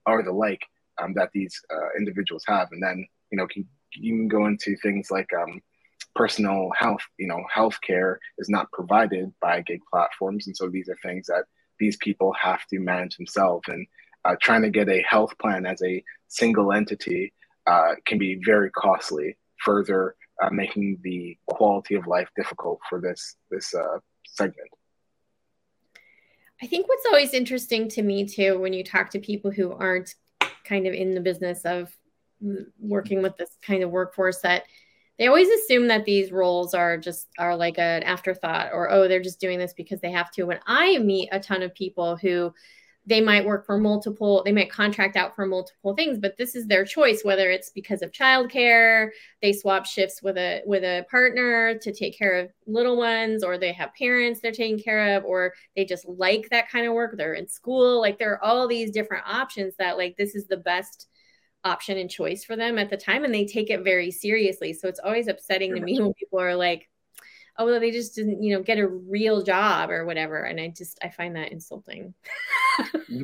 or 0.06 0.22
the 0.22 0.32
like 0.32 0.62
um, 1.00 1.14
that 1.14 1.30
these 1.32 1.60
uh, 1.72 1.98
individuals 1.98 2.44
have. 2.46 2.68
And 2.72 2.82
then, 2.82 3.06
you 3.30 3.38
know, 3.38 3.46
can, 3.46 3.66
you 3.94 4.12
can 4.16 4.28
go 4.28 4.46
into 4.46 4.76
things 4.76 5.10
like 5.10 5.28
um, 5.34 5.60
personal 6.14 6.70
health, 6.76 7.02
you 7.18 7.26
know, 7.26 7.42
healthcare 7.54 8.16
is 8.38 8.48
not 8.48 8.70
provided 8.72 9.32
by 9.40 9.62
gig 9.62 9.80
platforms. 9.90 10.46
And 10.46 10.56
so 10.56 10.68
these 10.68 10.88
are 10.88 10.96
things 11.02 11.26
that 11.26 11.44
these 11.78 11.96
people 11.96 12.32
have 12.34 12.66
to 12.66 12.78
manage 12.78 13.16
themselves. 13.16 13.68
And 13.68 13.86
uh, 14.24 14.36
trying 14.40 14.62
to 14.62 14.70
get 14.70 14.88
a 14.88 15.02
health 15.08 15.36
plan 15.38 15.66
as 15.66 15.82
a 15.82 16.02
single 16.28 16.72
entity 16.72 17.32
uh, 17.66 17.94
can 18.06 18.18
be 18.18 18.40
very 18.44 18.70
costly, 18.70 19.36
further 19.64 20.14
uh, 20.42 20.50
making 20.50 20.98
the 21.02 21.36
quality 21.46 21.94
of 21.94 22.06
life 22.06 22.28
difficult 22.36 22.80
for 22.88 23.00
this, 23.00 23.36
this 23.50 23.74
uh, 23.74 23.98
segment. 24.26 24.68
I 26.62 26.66
think 26.66 26.88
what's 26.88 27.06
always 27.06 27.32
interesting 27.32 27.88
to 27.90 28.02
me 28.02 28.26
too, 28.26 28.58
when 28.58 28.72
you 28.72 28.84
talk 28.84 29.10
to 29.10 29.18
people 29.18 29.50
who 29.50 29.72
aren't 29.72 30.14
kind 30.64 30.86
of 30.86 30.94
in 30.94 31.14
the 31.14 31.20
business 31.20 31.62
of 31.64 31.94
working 32.78 33.22
with 33.22 33.36
this 33.36 33.50
kind 33.62 33.82
of 33.82 33.90
workforce, 33.90 34.40
that 34.40 34.64
they 35.20 35.26
always 35.26 35.48
assume 35.48 35.88
that 35.88 36.06
these 36.06 36.32
roles 36.32 36.72
are 36.72 36.96
just 36.96 37.28
are 37.38 37.54
like 37.54 37.78
an 37.78 38.02
afterthought 38.02 38.70
or 38.72 38.90
oh 38.90 39.06
they're 39.06 39.20
just 39.20 39.38
doing 39.38 39.58
this 39.58 39.74
because 39.74 40.00
they 40.00 40.10
have 40.10 40.30
to 40.30 40.44
when 40.44 40.58
i 40.66 40.96
meet 40.96 41.28
a 41.30 41.38
ton 41.38 41.62
of 41.62 41.74
people 41.74 42.16
who 42.16 42.52
they 43.10 43.20
might 43.20 43.44
work 43.44 43.66
for 43.66 43.76
multiple 43.76 44.42
they 44.44 44.52
might 44.52 44.70
contract 44.70 45.16
out 45.16 45.34
for 45.34 45.44
multiple 45.44 45.94
things 45.94 46.18
but 46.18 46.36
this 46.38 46.54
is 46.54 46.66
their 46.66 46.84
choice 46.84 47.22
whether 47.24 47.50
it's 47.50 47.70
because 47.70 48.02
of 48.02 48.12
childcare 48.12 49.08
they 49.42 49.52
swap 49.52 49.84
shifts 49.84 50.22
with 50.22 50.38
a 50.38 50.62
with 50.64 50.84
a 50.84 51.04
partner 51.10 51.76
to 51.78 51.92
take 51.92 52.16
care 52.16 52.38
of 52.38 52.50
little 52.66 52.96
ones 52.96 53.42
or 53.42 53.58
they 53.58 53.72
have 53.72 53.92
parents 53.94 54.40
they're 54.40 54.52
taking 54.52 54.78
care 54.78 55.16
of 55.16 55.24
or 55.24 55.52
they 55.74 55.84
just 55.84 56.08
like 56.08 56.48
that 56.50 56.70
kind 56.70 56.86
of 56.86 56.94
work 56.94 57.16
they're 57.16 57.34
in 57.34 57.48
school 57.48 58.00
like 58.00 58.18
there 58.18 58.32
are 58.32 58.44
all 58.44 58.68
these 58.68 58.92
different 58.92 59.24
options 59.26 59.74
that 59.76 59.98
like 59.98 60.16
this 60.16 60.36
is 60.36 60.46
the 60.46 60.56
best 60.56 61.08
option 61.64 61.98
and 61.98 62.10
choice 62.10 62.44
for 62.44 62.56
them 62.56 62.78
at 62.78 62.90
the 62.90 62.96
time 62.96 63.24
and 63.24 63.34
they 63.34 63.44
take 63.44 63.70
it 63.70 63.84
very 63.84 64.10
seriously. 64.10 64.72
So 64.72 64.88
it's 64.88 65.00
always 65.00 65.28
upsetting 65.28 65.74
to 65.74 65.80
me 65.80 66.00
when 66.00 66.14
people 66.14 66.40
are 66.40 66.56
like 66.56 66.88
oh 67.58 67.66
well 67.66 67.80
they 67.80 67.90
just 67.90 68.14
didn't 68.14 68.42
you 68.42 68.54
know 68.54 68.62
get 68.62 68.78
a 68.78 68.86
real 68.86 69.42
job 69.42 69.90
or 69.90 70.04
whatever. 70.04 70.42
And 70.44 70.60
i 70.60 70.68
just 70.68 70.98
i 71.02 71.08
find 71.08 71.36
that 71.36 71.52
insulting. 71.52 72.14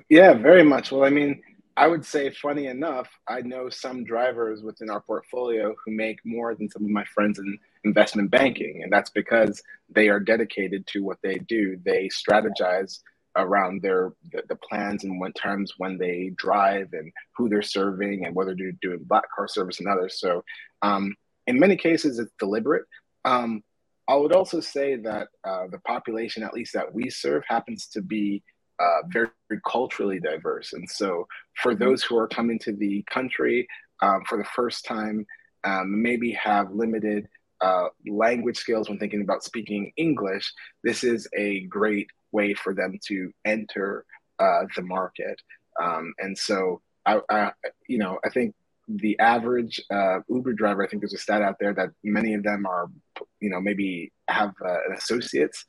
Yeah 0.09 0.35
very 0.35 0.65
much. 0.65 0.93
Well 0.93 1.05
i 1.05 1.11
mean 1.11 1.43
i 1.77 1.87
would 1.87 2.05
say 2.05 2.31
funny 2.31 2.67
enough 2.67 3.09
i 3.29 3.41
know 3.41 3.69
some 3.69 4.03
drivers 4.03 4.63
within 4.63 4.91
our 4.91 5.01
portfolio 5.01 5.75
who 5.85 5.93
make 5.93 6.19
more 6.25 6.55
than 6.55 6.69
some 6.71 6.85
of 6.85 6.91
my 6.91 7.05
friends 7.05 7.39
in 7.39 7.59
investment 7.87 8.31
banking. 8.31 8.83
And 8.83 8.93
that's 8.93 9.11
because 9.11 9.63
they 9.89 10.09
are 10.09 10.21
dedicated 10.21 10.87
to 10.89 11.03
what 11.03 11.19
they 11.23 11.37
do. 11.37 11.79
They 11.85 12.09
strategize 12.09 13.01
around 13.37 13.83
their 13.83 14.13
the, 14.33 14.57
plans 14.57 15.05
and 15.05 15.21
what 15.21 15.35
times 15.35 15.75
when 15.79 15.97
they 15.99 16.33
drive 16.37 16.89
and 16.93 17.13
who 17.37 17.49
they're 17.49 17.63
serving 17.63 18.27
and 18.27 18.35
whether 18.35 18.55
they're 18.55 18.73
doing 18.83 19.05
black 19.05 19.25
car 19.35 19.47
service 19.47 19.79
and 19.79 19.89
others. 19.89 20.19
So 20.19 20.43
um, 20.83 21.15
in 21.47 21.59
many 21.59 21.77
cases, 21.77 22.19
it's 22.19 22.33
deliberate. 22.39 22.85
Um, 23.25 23.63
I 24.09 24.15
would 24.15 24.33
also 24.33 24.61
say 24.61 24.97
that 24.97 25.29
uh, 25.45 25.67
the 25.71 25.81
population, 25.81 26.43
at 26.43 26.55
least 26.55 26.73
that 26.75 26.93
we 26.93 27.11
serve, 27.11 27.43
happens 27.49 27.87
to 27.89 28.01
be 28.01 28.43
uh, 28.79 29.03
very, 29.09 29.29
very, 29.49 29.61
culturally 29.69 30.21
diverse. 30.21 30.73
And 30.73 30.89
so 30.89 31.27
for 31.63 31.73
mm-hmm. 31.73 31.83
those 31.83 32.03
who 32.03 32.17
are 32.19 32.29
coming 32.29 32.59
to 32.61 32.73
the 32.73 33.05
country 33.11 33.67
um, 34.03 34.23
for 34.29 34.39
the 34.39 34.49
first 34.55 34.85
time, 34.85 35.27
um, 35.65 36.03
maybe 36.03 36.33
have 36.33 36.71
limited 36.71 37.27
uh, 37.61 37.89
language 38.07 38.59
skills 38.59 38.89
when 38.89 38.99
thinking 38.99 39.23
about 39.23 39.43
speaking 39.43 39.91
English, 39.97 40.53
this 40.85 41.03
is 41.03 41.27
a 41.37 41.61
great 41.63 42.07
way 42.33 42.55
for 42.55 42.75
them 42.75 42.99
to 43.07 43.31
enter 43.45 44.05
uh, 44.39 44.65
the 44.77 44.83
market. 44.83 45.41
Um, 45.83 46.13
and 46.19 46.37
so, 46.37 46.83
I, 47.07 47.21
I, 47.31 47.53
you 47.89 47.99
know, 47.99 48.19
I 48.25 48.29
think 48.29 48.55
the 48.89 49.19
average 49.19 49.81
uh, 49.91 50.21
Uber 50.29 50.53
driver, 50.53 50.85
I 50.85 50.89
think 50.89 51.03
there's 51.03 51.15
a 51.15 51.19
stat 51.19 51.43
out 51.43 51.57
there 51.59 51.75
that 51.75 51.91
many 52.05 52.35
of 52.35 52.43
them 52.43 52.67
are, 52.67 52.89
you 53.41 53.51
know, 53.51 53.61
maybe 53.61 54.13
have 54.29 54.53
uh, 54.65 54.95
associates 54.95 55.65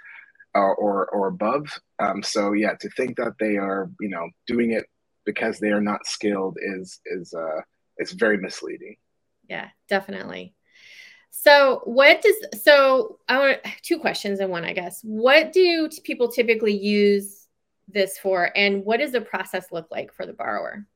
or, 0.53 0.75
or, 0.75 1.07
or 1.07 1.27
above. 1.27 1.67
Um, 1.99 2.21
so 2.21 2.53
yeah, 2.53 2.73
to 2.79 2.89
think 2.91 3.17
that 3.17 3.33
they 3.39 3.57
are, 3.57 3.89
you 3.99 4.09
know, 4.09 4.29
doing 4.45 4.71
it 4.71 4.85
because 5.25 5.59
they 5.59 5.71
are 5.71 5.81
not 5.81 6.07
skilled 6.07 6.57
is 6.59 6.99
is 7.05 7.33
uh, 7.33 7.61
is 7.99 8.13
very 8.13 8.37
misleading. 8.37 8.95
Yeah, 9.47 9.67
definitely. 9.87 10.55
So, 11.29 11.81
what 11.83 12.21
does 12.21 12.63
so 12.63 13.19
I 13.27 13.37
want 13.37 13.59
two 13.83 13.99
questions 13.99 14.39
in 14.39 14.49
one, 14.49 14.63
I 14.63 14.73
guess. 14.73 15.01
What 15.03 15.53
do 15.53 15.89
people 16.03 16.29
typically 16.29 16.75
use 16.75 17.47
this 17.87 18.17
for, 18.17 18.51
and 18.55 18.83
what 18.83 18.99
does 18.99 19.11
the 19.11 19.21
process 19.21 19.67
look 19.71 19.87
like 19.91 20.13
for 20.13 20.25
the 20.25 20.33
borrower? 20.33 20.87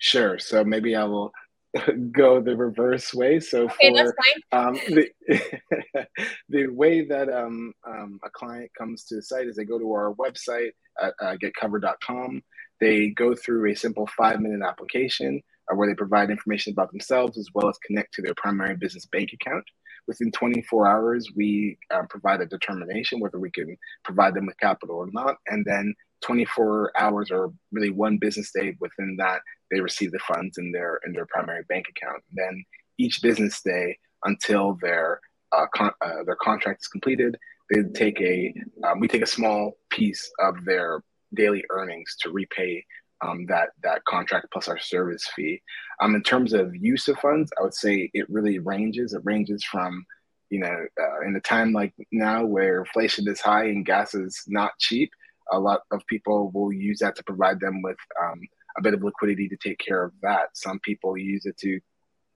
Sure. 0.00 0.38
So 0.38 0.64
maybe 0.64 0.96
I 0.96 1.04
will 1.04 1.30
go 2.12 2.40
the 2.40 2.56
reverse 2.56 3.14
way. 3.14 3.38
So 3.38 3.64
okay, 3.64 3.94
for 3.94 4.14
um, 4.50 4.74
the, 4.74 5.08
the 6.48 6.66
way 6.68 7.04
that 7.04 7.28
um, 7.28 7.72
um, 7.86 8.18
a 8.24 8.30
client 8.30 8.70
comes 8.76 9.04
to 9.04 9.16
the 9.16 9.22
site 9.22 9.46
is 9.46 9.56
they 9.56 9.64
go 9.64 9.78
to 9.78 9.92
our 9.92 10.14
website 10.14 10.70
at 11.00 11.14
uh, 11.20 11.36
getcoverr.com. 11.36 12.42
They 12.80 13.08
go 13.08 13.34
through 13.34 13.70
a 13.70 13.76
simple 13.76 14.08
five 14.16 14.40
minute 14.40 14.66
application 14.66 15.42
uh, 15.70 15.76
where 15.76 15.86
they 15.86 15.94
provide 15.94 16.30
information 16.30 16.72
about 16.72 16.90
themselves 16.90 17.38
as 17.38 17.48
well 17.54 17.68
as 17.68 17.78
connect 17.86 18.14
to 18.14 18.22
their 18.22 18.34
primary 18.36 18.76
business 18.76 19.06
bank 19.06 19.30
account. 19.34 19.64
Within 20.08 20.32
24 20.32 20.88
hours, 20.88 21.28
we 21.36 21.78
uh, 21.94 22.02
provide 22.08 22.40
a 22.40 22.46
determination 22.46 23.20
whether 23.20 23.38
we 23.38 23.50
can 23.50 23.76
provide 24.02 24.34
them 24.34 24.46
with 24.46 24.58
capital 24.58 24.96
or 24.96 25.08
not. 25.12 25.36
And 25.46 25.64
then 25.66 25.94
24 26.22 26.92
hours 26.98 27.30
or 27.30 27.52
really 27.70 27.90
one 27.90 28.18
business 28.18 28.50
day 28.52 28.74
within 28.80 29.16
that, 29.18 29.42
they 29.70 29.80
receive 29.80 30.12
the 30.12 30.18
funds 30.20 30.58
in 30.58 30.72
their 30.72 31.00
in 31.06 31.12
their 31.12 31.26
primary 31.26 31.64
bank 31.68 31.86
account. 31.88 32.22
Then 32.32 32.64
each 32.98 33.22
business 33.22 33.60
day 33.62 33.98
until 34.24 34.78
their 34.82 35.20
uh, 35.52 35.66
con- 35.74 35.92
uh, 36.00 36.22
their 36.24 36.36
contract 36.36 36.82
is 36.82 36.88
completed, 36.88 37.36
they 37.70 37.82
take 37.94 38.20
a 38.20 38.54
um, 38.84 39.00
we 39.00 39.08
take 39.08 39.22
a 39.22 39.26
small 39.26 39.76
piece 39.90 40.30
of 40.40 40.64
their 40.64 41.02
daily 41.34 41.64
earnings 41.70 42.16
to 42.20 42.30
repay 42.30 42.84
um, 43.22 43.46
that 43.46 43.70
that 43.82 44.04
contract 44.04 44.46
plus 44.52 44.68
our 44.68 44.78
service 44.78 45.28
fee. 45.34 45.62
Um, 46.00 46.14
in 46.14 46.22
terms 46.22 46.52
of 46.52 46.74
use 46.74 47.08
of 47.08 47.18
funds, 47.18 47.50
I 47.58 47.62
would 47.62 47.74
say 47.74 48.10
it 48.14 48.28
really 48.30 48.58
ranges. 48.58 49.12
It 49.12 49.22
ranges 49.24 49.64
from 49.64 50.04
you 50.50 50.60
know 50.60 50.86
uh, 51.00 51.26
in 51.26 51.36
a 51.36 51.40
time 51.40 51.72
like 51.72 51.94
now 52.12 52.44
where 52.44 52.80
inflation 52.80 53.28
is 53.28 53.40
high 53.40 53.64
and 53.66 53.86
gas 53.86 54.14
is 54.14 54.42
not 54.48 54.78
cheap, 54.78 55.10
a 55.52 55.58
lot 55.58 55.82
of 55.90 56.06
people 56.06 56.50
will 56.52 56.72
use 56.72 57.00
that 57.00 57.16
to 57.16 57.24
provide 57.24 57.60
them 57.60 57.82
with 57.82 57.98
um, 58.22 58.40
a 58.76 58.82
bit 58.82 58.94
of 58.94 59.02
liquidity 59.02 59.48
to 59.48 59.56
take 59.56 59.78
care 59.78 60.04
of 60.04 60.12
that. 60.22 60.50
Some 60.54 60.78
people 60.80 61.16
use 61.16 61.46
it 61.46 61.56
to 61.58 61.80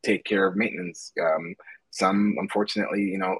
take 0.03 0.25
care 0.25 0.47
of 0.47 0.57
maintenance. 0.57 1.13
Um, 1.21 1.55
some, 1.91 2.37
unfortunately, 2.39 3.03
you 3.03 3.19
know, 3.19 3.39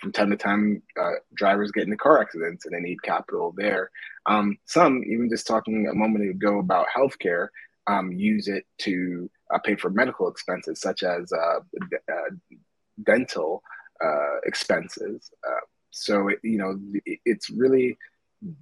from 0.00 0.12
time 0.12 0.30
to 0.30 0.36
time, 0.36 0.82
uh, 1.00 1.12
drivers 1.34 1.72
get 1.72 1.84
into 1.84 1.96
car 1.96 2.20
accidents 2.20 2.66
and 2.66 2.74
they 2.74 2.80
need 2.80 3.02
capital 3.02 3.54
there. 3.56 3.90
Um, 4.26 4.58
some, 4.66 5.02
even 5.06 5.30
just 5.30 5.46
talking 5.46 5.88
a 5.88 5.94
moment 5.94 6.28
ago 6.28 6.58
about 6.58 6.86
healthcare, 6.94 7.48
um, 7.86 8.12
use 8.12 8.48
it 8.48 8.66
to 8.78 9.30
uh, 9.54 9.58
pay 9.58 9.76
for 9.76 9.90
medical 9.90 10.28
expenses 10.28 10.80
such 10.80 11.02
as 11.02 11.32
uh, 11.32 11.60
d- 11.90 11.96
uh, 12.12 12.56
dental 13.04 13.62
uh, 14.04 14.38
expenses. 14.44 15.30
Uh, 15.46 15.60
so, 15.90 16.28
it, 16.28 16.40
you 16.42 16.58
know, 16.58 16.78
it's 17.24 17.48
really 17.48 17.96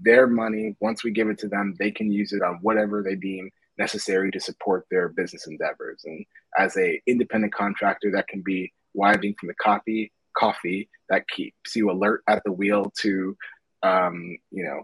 their 0.00 0.26
money. 0.26 0.76
Once 0.80 1.04
we 1.04 1.10
give 1.10 1.28
it 1.28 1.38
to 1.38 1.48
them, 1.48 1.74
they 1.78 1.90
can 1.90 2.10
use 2.10 2.32
it 2.32 2.42
on 2.42 2.58
whatever 2.62 3.02
they 3.02 3.16
deem 3.16 3.50
necessary 3.78 4.30
to 4.30 4.40
support 4.40 4.86
their 4.90 5.08
business 5.08 5.46
endeavors. 5.46 6.02
And 6.04 6.24
as 6.58 6.76
a 6.76 7.00
independent 7.06 7.54
contractor, 7.54 8.10
that 8.12 8.28
can 8.28 8.42
be 8.42 8.72
wiving 8.94 9.34
from 9.38 9.48
the 9.48 9.54
copy 9.54 10.12
coffee 10.36 10.88
that 11.08 11.28
keeps 11.28 11.76
you 11.76 11.90
alert 11.90 12.22
at 12.28 12.42
the 12.44 12.52
wheel 12.52 12.92
to, 13.00 13.36
um, 13.82 14.36
you 14.50 14.64
know, 14.64 14.82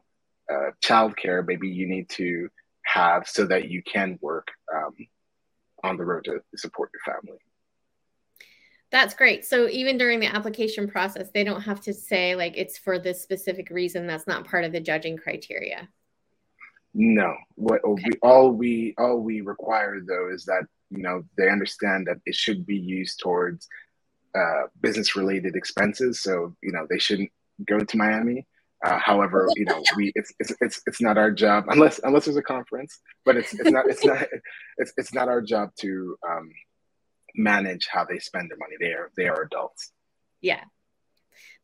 uh, 0.53 0.71
childcare. 0.83 1.47
Maybe 1.47 1.69
you 1.69 1.89
need 1.89 2.09
to 2.11 2.49
have 2.85 3.27
so 3.27 3.47
that 3.47 3.69
you 3.69 3.83
can 3.83 4.19
work 4.21 4.49
um, 4.75 4.95
on 5.83 5.97
the 5.97 6.05
road 6.05 6.25
to 6.25 6.41
support 6.57 6.91
your 6.93 7.15
family. 7.15 7.39
That's 8.91 9.15
great. 9.15 9.45
So 9.45 9.69
even 9.69 9.99
during 9.99 10.19
the 10.19 10.27
application 10.27 10.89
process, 10.89 11.31
they 11.33 11.45
don't 11.45 11.61
have 11.61 11.81
to 11.83 11.95
say 11.95 12.35
like 12.35 12.55
it's 12.57 12.77
for 12.77 12.99
this 12.99 13.23
specific 13.23 13.71
reason. 13.71 14.07
That's 14.07 14.27
not 14.27 14.47
part 14.47 14.65
of 14.65 14.73
the 14.73 14.81
judging 14.81 15.17
criteria. 15.17 15.89
No. 16.93 17.35
What 17.55 17.85
okay. 17.85 18.05
we, 18.07 18.19
all 18.23 18.51
we 18.51 18.95
all 18.99 19.19
we 19.21 19.43
require 19.43 20.01
though 20.01 20.29
is 20.33 20.45
that 20.47 20.65
you 20.91 21.03
know 21.03 21.23
they 21.39 21.49
understand 21.49 22.09
that 22.09 22.17
it 22.27 22.35
should 22.35 22.67
be 22.67 22.77
used 22.77 23.21
towards 23.21 23.69
uh, 24.35 24.67
business 24.81 25.15
related 25.15 25.55
expenses. 25.55 26.21
So 26.21 26.57
you 26.63 26.73
know 26.73 26.87
they 26.91 26.99
shouldn't 26.99 27.31
go 27.69 27.79
to 27.79 27.97
Miami. 27.97 28.47
Uh, 28.85 28.99
however, 28.99 29.49
you 29.57 29.67
know 29.67 29.81
we 29.97 30.11
it's, 30.17 30.33
it's 30.41 30.53
it's 30.61 30.83
it's 30.87 31.01
not 31.01 31.17
our 31.17 31.31
job 31.31 31.67
unless 31.69 32.01
unless 32.03 32.25
there's 32.25 32.37
a 32.37 32.43
conference, 32.43 32.99
but 33.25 33.37
it's 33.37 33.55
it's 33.55 33.71
not 33.71 33.87
it's 33.89 34.05
not 34.05 34.27
it's 34.79 34.93
it's 34.97 35.15
not 35.15 35.29
our 35.29 35.41
job 35.41 35.71
to 35.77 36.17
um, 36.29 36.51
manage 37.35 37.89
how 37.91 38.05
they 38.05 38.19
spend 38.19 38.51
their 38.51 38.59
money. 38.59 38.77
They 38.81 38.93
are 38.93 39.11
they 39.17 39.29
are 39.29 39.43
adults. 39.43 39.93
Yeah, 40.41 40.63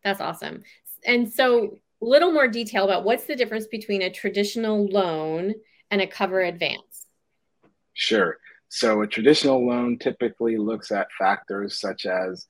that's 0.05 0.21
awesome. 0.21 0.63
And 1.05 1.33
so, 1.33 1.79
a 2.03 2.05
little 2.05 2.33
more 2.33 2.49
detail 2.49 2.85
about 2.85 3.05
what's 3.05 3.25
the 3.25 3.37
difference 3.37 3.67
between 3.67 4.03
a 4.03 4.11
traditional 4.11 4.87
loan 4.87 5.55
and 5.91 6.01
a 6.01 6.07
COVERR 6.07 6.49
advance. 6.49 7.07
Sure. 7.95 8.39
So 8.69 9.03
a 9.03 9.07
traditional 9.07 9.67
loan 9.67 9.99
typically 9.99 10.57
looks 10.59 10.91
at 10.91 11.09
factors 11.19 11.81
such 11.81 12.05
as 12.05 12.47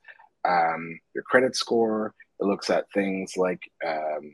um, 0.46 0.99
your 1.14 1.23
credit 1.25 1.54
score. 1.54 2.14
It 2.40 2.44
looks 2.46 2.70
at 2.70 2.90
things 2.92 3.37
like 3.37 3.61
um, 3.87 4.32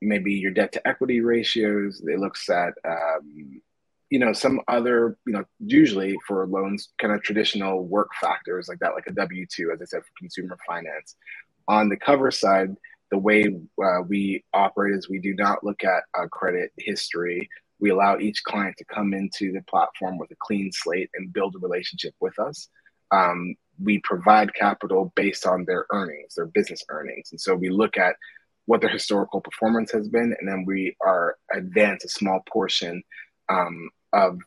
maybe 0.00 0.34
your 0.34 0.50
debt 0.50 0.72
to 0.72 0.88
equity 0.88 1.20
ratios. 1.20 2.02
It 2.06 2.18
looks 2.18 2.48
at 2.50 2.74
um, 2.86 3.62
you 4.10 4.18
know 4.18 4.32
some 4.32 4.60
other 4.68 5.16
you 5.26 5.32
know 5.32 5.44
usually 5.60 6.16
for 6.26 6.46
loans 6.46 6.90
kind 7.00 7.14
of 7.14 7.22
traditional 7.22 7.84
work 7.84 8.10
factors 8.20 8.68
like 8.68 8.78
that 8.80 8.94
like 8.94 9.06
a 9.06 9.12
w2 9.12 9.72
as 9.72 9.80
i 9.80 9.84
said 9.84 10.02
for 10.02 10.12
consumer 10.18 10.58
finance. 10.66 11.16
On 11.68 11.88
the 11.88 11.96
COVERR 11.96 12.32
side 12.32 12.76
the 13.10 13.18
way 13.18 13.44
uh, 13.82 14.02
we 14.06 14.44
operate 14.52 14.94
is 14.94 15.08
we 15.08 15.18
do 15.18 15.34
not 15.34 15.64
look 15.64 15.82
at 15.84 16.04
a 16.14 16.28
credit 16.28 16.70
history. 16.78 17.48
We 17.80 17.90
allow 17.90 18.18
each 18.18 18.44
client 18.44 18.76
to 18.78 18.84
come 18.84 19.14
into 19.14 19.52
the 19.52 19.62
platform 19.62 20.16
with 20.16 20.30
a 20.30 20.36
clean 20.38 20.70
slate 20.72 21.10
and 21.14 21.32
build 21.32 21.56
a 21.56 21.58
relationship 21.58 22.14
with 22.20 22.38
us. 22.38 22.68
Um, 23.10 23.56
we 23.82 23.98
provide 24.04 24.54
capital 24.54 25.12
based 25.16 25.44
on 25.46 25.64
their 25.64 25.86
earnings 25.90 26.34
their 26.36 26.46
business 26.46 26.84
earnings. 26.88 27.30
And 27.32 27.40
so 27.40 27.54
we 27.54 27.68
look 27.68 27.96
at 27.96 28.14
what 28.66 28.80
their 28.80 28.90
historical 28.90 29.40
performance 29.40 29.90
has 29.90 30.08
been 30.08 30.34
and 30.38 30.48
then 30.48 30.64
we 30.64 30.96
are 31.04 31.36
advance 31.52 32.04
a 32.04 32.08
small 32.08 32.40
portion 32.52 33.02
um, 33.48 33.90
of 34.12 34.38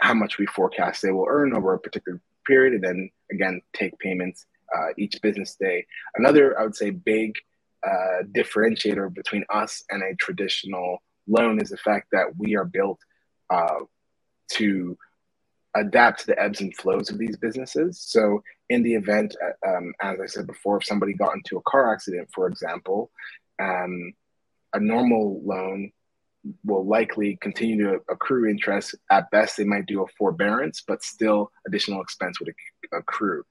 how 0.00 0.14
much 0.14 0.38
we 0.38 0.46
forecast 0.46 1.02
they 1.02 1.10
will 1.10 1.26
earn 1.28 1.54
over 1.54 1.74
a 1.74 1.78
particular 1.78 2.20
period, 2.46 2.74
and 2.74 2.84
then 2.84 3.10
again 3.30 3.60
take 3.72 3.98
payments 3.98 4.46
uh, 4.76 4.88
each 4.96 5.20
business 5.22 5.56
day. 5.56 5.86
Another, 6.16 6.58
I 6.58 6.62
would 6.62 6.76
say, 6.76 6.90
big 6.90 7.34
uh, 7.86 8.22
differentiator 8.32 9.12
between 9.14 9.44
us 9.50 9.84
and 9.90 10.02
a 10.02 10.14
traditional 10.16 10.98
loan 11.26 11.60
is 11.60 11.70
the 11.70 11.76
fact 11.76 12.08
that 12.12 12.36
we 12.36 12.56
are 12.56 12.64
built 12.64 12.98
uh, 13.50 13.80
to 14.52 14.96
adapt 15.76 16.20
to 16.20 16.26
the 16.26 16.42
ebbs 16.42 16.60
and 16.60 16.74
flows 16.76 17.10
of 17.10 17.18
these 17.18 17.36
businesses. 17.36 18.00
So, 18.00 18.42
in 18.70 18.82
the 18.82 18.94
event, 18.94 19.36
uh, 19.42 19.68
um, 19.68 19.94
as 20.00 20.20
I 20.20 20.26
said 20.26 20.46
before, 20.46 20.78
if 20.78 20.84
somebody 20.84 21.14
got 21.14 21.34
into 21.34 21.56
a 21.56 21.62
car 21.62 21.92
accident, 21.92 22.28
for 22.34 22.46
example, 22.48 23.10
um, 23.60 24.12
a 24.74 24.80
normal 24.80 25.40
loan 25.44 25.92
will 26.64 26.86
likely 26.86 27.38
continue 27.40 27.82
to 27.84 28.00
accrue 28.08 28.48
interest. 28.48 28.94
At 29.10 29.30
best, 29.30 29.56
they 29.56 29.64
might 29.64 29.86
do 29.86 30.02
a 30.02 30.06
forbearance, 30.18 30.82
but 30.86 31.02
still 31.02 31.50
additional 31.66 32.02
expense 32.02 32.40
would 32.40 32.52
accrue. 32.92 33.44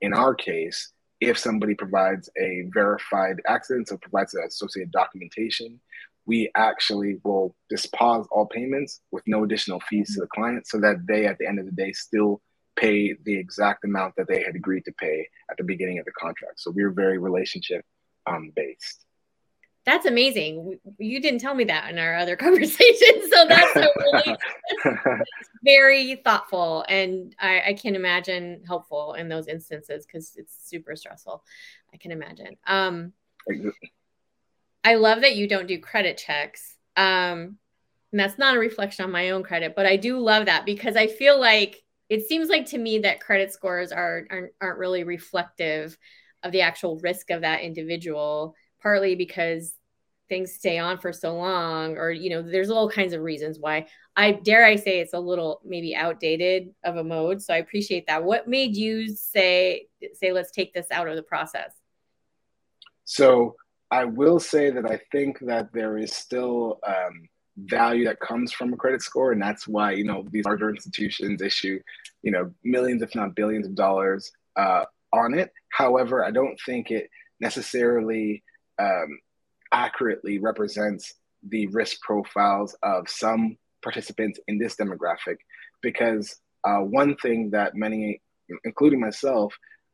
In 0.00 0.12
our 0.12 0.34
case, 0.34 0.92
if 1.20 1.38
somebody 1.38 1.74
provides 1.74 2.28
a 2.40 2.64
verified 2.74 3.40
accident, 3.46 3.88
so 3.88 3.96
provides 3.96 4.32
the 4.32 4.42
associated 4.42 4.90
documentation, 4.90 5.80
we 6.26 6.50
actually 6.56 7.20
will 7.24 7.54
just 7.70 7.92
pause 7.92 8.26
all 8.30 8.46
payments 8.46 9.00
with 9.10 9.22
no 9.26 9.44
additional 9.44 9.80
fees 9.80 10.14
to 10.14 10.20
the 10.20 10.26
client 10.28 10.66
so 10.66 10.78
that 10.80 11.06
they, 11.06 11.26
at 11.26 11.38
the 11.38 11.46
end 11.46 11.58
of 11.58 11.66
the 11.66 11.72
day, 11.72 11.92
still 11.92 12.40
pay 12.76 13.14
the 13.24 13.36
exact 13.36 13.84
amount 13.84 14.14
that 14.16 14.26
they 14.28 14.42
had 14.42 14.54
agreed 14.54 14.84
to 14.84 14.92
pay 14.92 15.28
at 15.50 15.56
the 15.56 15.64
beginning 15.64 15.98
of 15.98 16.04
the 16.04 16.12
contract. 16.12 16.60
So 16.60 16.70
we're 16.70 16.90
very 16.90 17.18
relationship 17.18 17.84
um, 18.26 18.52
based. 18.54 19.01
That's 19.84 20.06
amazing. 20.06 20.78
You 20.98 21.20
didn't 21.20 21.40
tell 21.40 21.54
me 21.54 21.64
that 21.64 21.90
in 21.90 21.98
our 21.98 22.16
other 22.16 22.36
conversation. 22.46 23.30
So 23.30 23.46
that's 23.48 23.74
really 23.76 24.36
very 25.64 26.16
thoughtful. 26.16 26.84
And 26.88 27.34
I, 27.38 27.62
I, 27.68 27.72
can 27.74 27.96
imagine 27.96 28.62
helpful 28.66 29.14
in 29.14 29.28
those 29.28 29.48
instances 29.48 30.06
because 30.06 30.34
it's 30.36 30.68
super 30.68 30.94
stressful. 30.94 31.42
I 31.92 31.96
can 31.96 32.12
imagine. 32.12 32.56
Um, 32.66 33.12
I 34.84 34.94
love 34.94 35.22
that 35.22 35.36
you 35.36 35.48
don't 35.48 35.66
do 35.66 35.78
credit 35.78 36.16
checks. 36.16 36.76
Um, 36.96 37.58
and 38.12 38.20
that's 38.20 38.38
not 38.38 38.56
a 38.56 38.60
reflection 38.60 39.04
on 39.04 39.10
my 39.10 39.30
own 39.30 39.42
credit, 39.42 39.74
but 39.74 39.86
I 39.86 39.96
do 39.96 40.18
love 40.18 40.46
that 40.46 40.66
because 40.66 40.96
I 40.96 41.06
feel 41.06 41.40
like 41.40 41.82
it 42.08 42.28
seems 42.28 42.50
like 42.50 42.66
to 42.66 42.78
me 42.78 42.98
that 43.00 43.20
credit 43.20 43.52
scores 43.52 43.90
are, 43.90 44.26
aren't, 44.30 44.52
aren't 44.60 44.78
really 44.78 45.02
reflective 45.02 45.96
of 46.42 46.52
the 46.52 46.60
actual 46.60 46.98
risk 46.98 47.30
of 47.30 47.40
that 47.40 47.62
individual 47.62 48.54
partly 48.82 49.14
because 49.14 49.74
things 50.28 50.52
stay 50.54 50.78
on 50.78 50.98
for 50.98 51.12
so 51.12 51.36
long 51.36 51.96
or 51.96 52.10
you 52.10 52.30
know 52.30 52.42
there's 52.42 52.70
all 52.70 52.88
kinds 52.88 53.12
of 53.12 53.20
reasons 53.20 53.58
why. 53.58 53.86
I 54.14 54.32
dare 54.32 54.64
i 54.64 54.76
say 54.76 55.00
it's 55.00 55.14
a 55.14 55.20
little 55.20 55.60
maybe 55.64 55.96
outdated 55.96 56.74
of 56.84 56.96
a 56.96 57.04
mode 57.04 57.40
so 57.40 57.54
i 57.54 57.58
appreciate 57.58 58.06
that. 58.06 58.24
What 58.24 58.48
made 58.48 58.76
you 58.76 59.08
say 59.14 59.86
say 60.14 60.32
let's 60.32 60.50
take 60.50 60.74
this 60.74 60.86
out 60.90 61.08
of 61.08 61.16
the 61.16 61.22
process? 61.22 61.72
So 63.04 63.56
i 63.90 64.04
will 64.04 64.40
say 64.40 64.70
that 64.70 64.86
i 64.86 65.00
think 65.12 65.38
that 65.40 65.72
there 65.72 65.98
is 65.98 66.14
still 66.14 66.78
um, 66.86 67.28
value 67.56 68.04
that 68.04 68.20
comes 68.20 68.52
from 68.52 68.72
a 68.72 68.76
credit 68.76 69.02
score, 69.02 69.32
and 69.32 69.42
that's 69.42 69.68
why 69.68 69.92
you 69.92 70.04
know 70.04 70.24
these 70.30 70.44
larger 70.44 70.70
institutions 70.70 71.42
issue, 71.42 71.80
you 72.22 72.32
know, 72.32 72.52
millions 72.64 73.02
if 73.02 73.14
not 73.14 73.34
billions 73.34 73.66
of 73.66 73.74
dollars 73.74 74.32
uh, 74.56 74.84
on 75.12 75.34
it. 75.34 75.52
However, 75.70 76.24
I 76.24 76.30
don't 76.30 76.58
think 76.64 76.90
it 76.90 77.10
necessarily 77.40 78.42
um, 78.82 79.10
accurately 79.86 80.34
represents 80.50 81.04
the 81.54 81.64
risk 81.80 81.94
profiles 82.08 82.70
of 82.94 83.00
some 83.08 83.42
participants 83.86 84.36
in 84.48 84.54
this 84.58 84.74
demographic, 84.82 85.38
because 85.88 86.26
uh, 86.68 86.82
one 87.00 87.12
thing 87.22 87.38
that 87.56 87.74
many, 87.74 88.04
including 88.64 89.00
myself, 89.08 89.50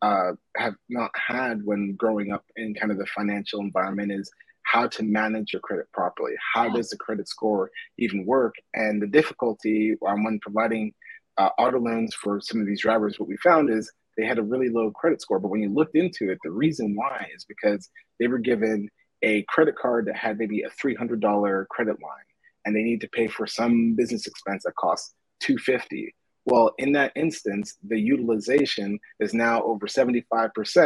uh, 0.08 0.32
have 0.56 0.76
not 0.88 1.10
had 1.14 1.56
when 1.68 1.82
growing 2.02 2.28
up 2.36 2.44
in 2.56 2.74
kind 2.78 2.92
of 2.92 2.98
the 2.98 3.06
financial 3.18 3.60
environment 3.68 4.12
is 4.12 4.30
how 4.72 4.86
to 4.86 5.02
manage 5.02 5.48
your 5.52 5.62
credit 5.68 5.88
properly. 5.92 6.34
How 6.54 6.66
does 6.76 6.88
the 6.90 6.98
credit 6.98 7.26
score 7.34 7.64
even 8.04 8.26
work? 8.26 8.54
And 8.74 8.94
the 9.02 9.06
difficulty 9.06 9.96
um, 10.06 10.24
when 10.24 10.38
providing 10.40 10.92
uh, 11.38 11.50
auto 11.58 11.80
loans 11.88 12.14
for 12.14 12.40
some 12.40 12.60
of 12.60 12.66
these 12.66 12.82
drivers, 12.82 13.18
what 13.18 13.28
we 13.28 13.36
found 13.38 13.70
is 13.78 13.90
they 14.18 14.26
had 14.26 14.38
a 14.38 14.42
really 14.42 14.68
low 14.68 14.90
credit 14.90 15.22
score. 15.22 15.38
But 15.38 15.48
when 15.48 15.62
you 15.62 15.72
looked 15.72 15.96
into 15.96 16.30
it, 16.30 16.38
the 16.44 16.50
reason 16.50 16.94
why 16.94 17.26
is 17.34 17.44
because 17.44 17.88
they 18.20 18.28
were 18.28 18.38
given 18.38 18.90
a 19.22 19.44
credit 19.44 19.76
card 19.76 20.06
that 20.06 20.16
had 20.16 20.38
maybe 20.38 20.62
a 20.62 20.70
$300 20.70 21.66
credit 21.68 21.96
line 22.02 22.28
and 22.66 22.76
they 22.76 22.82
need 22.82 23.00
to 23.00 23.08
pay 23.08 23.28
for 23.28 23.46
some 23.46 23.94
business 23.94 24.26
expense 24.26 24.64
that 24.64 24.74
costs 24.76 25.14
250 25.40 26.14
well, 26.48 26.72
in 26.78 26.92
that 26.92 27.12
instance, 27.14 27.76
the 27.86 28.00
utilization 28.00 28.98
is 29.20 29.34
now 29.34 29.62
over 29.64 29.86
75% 29.86 30.24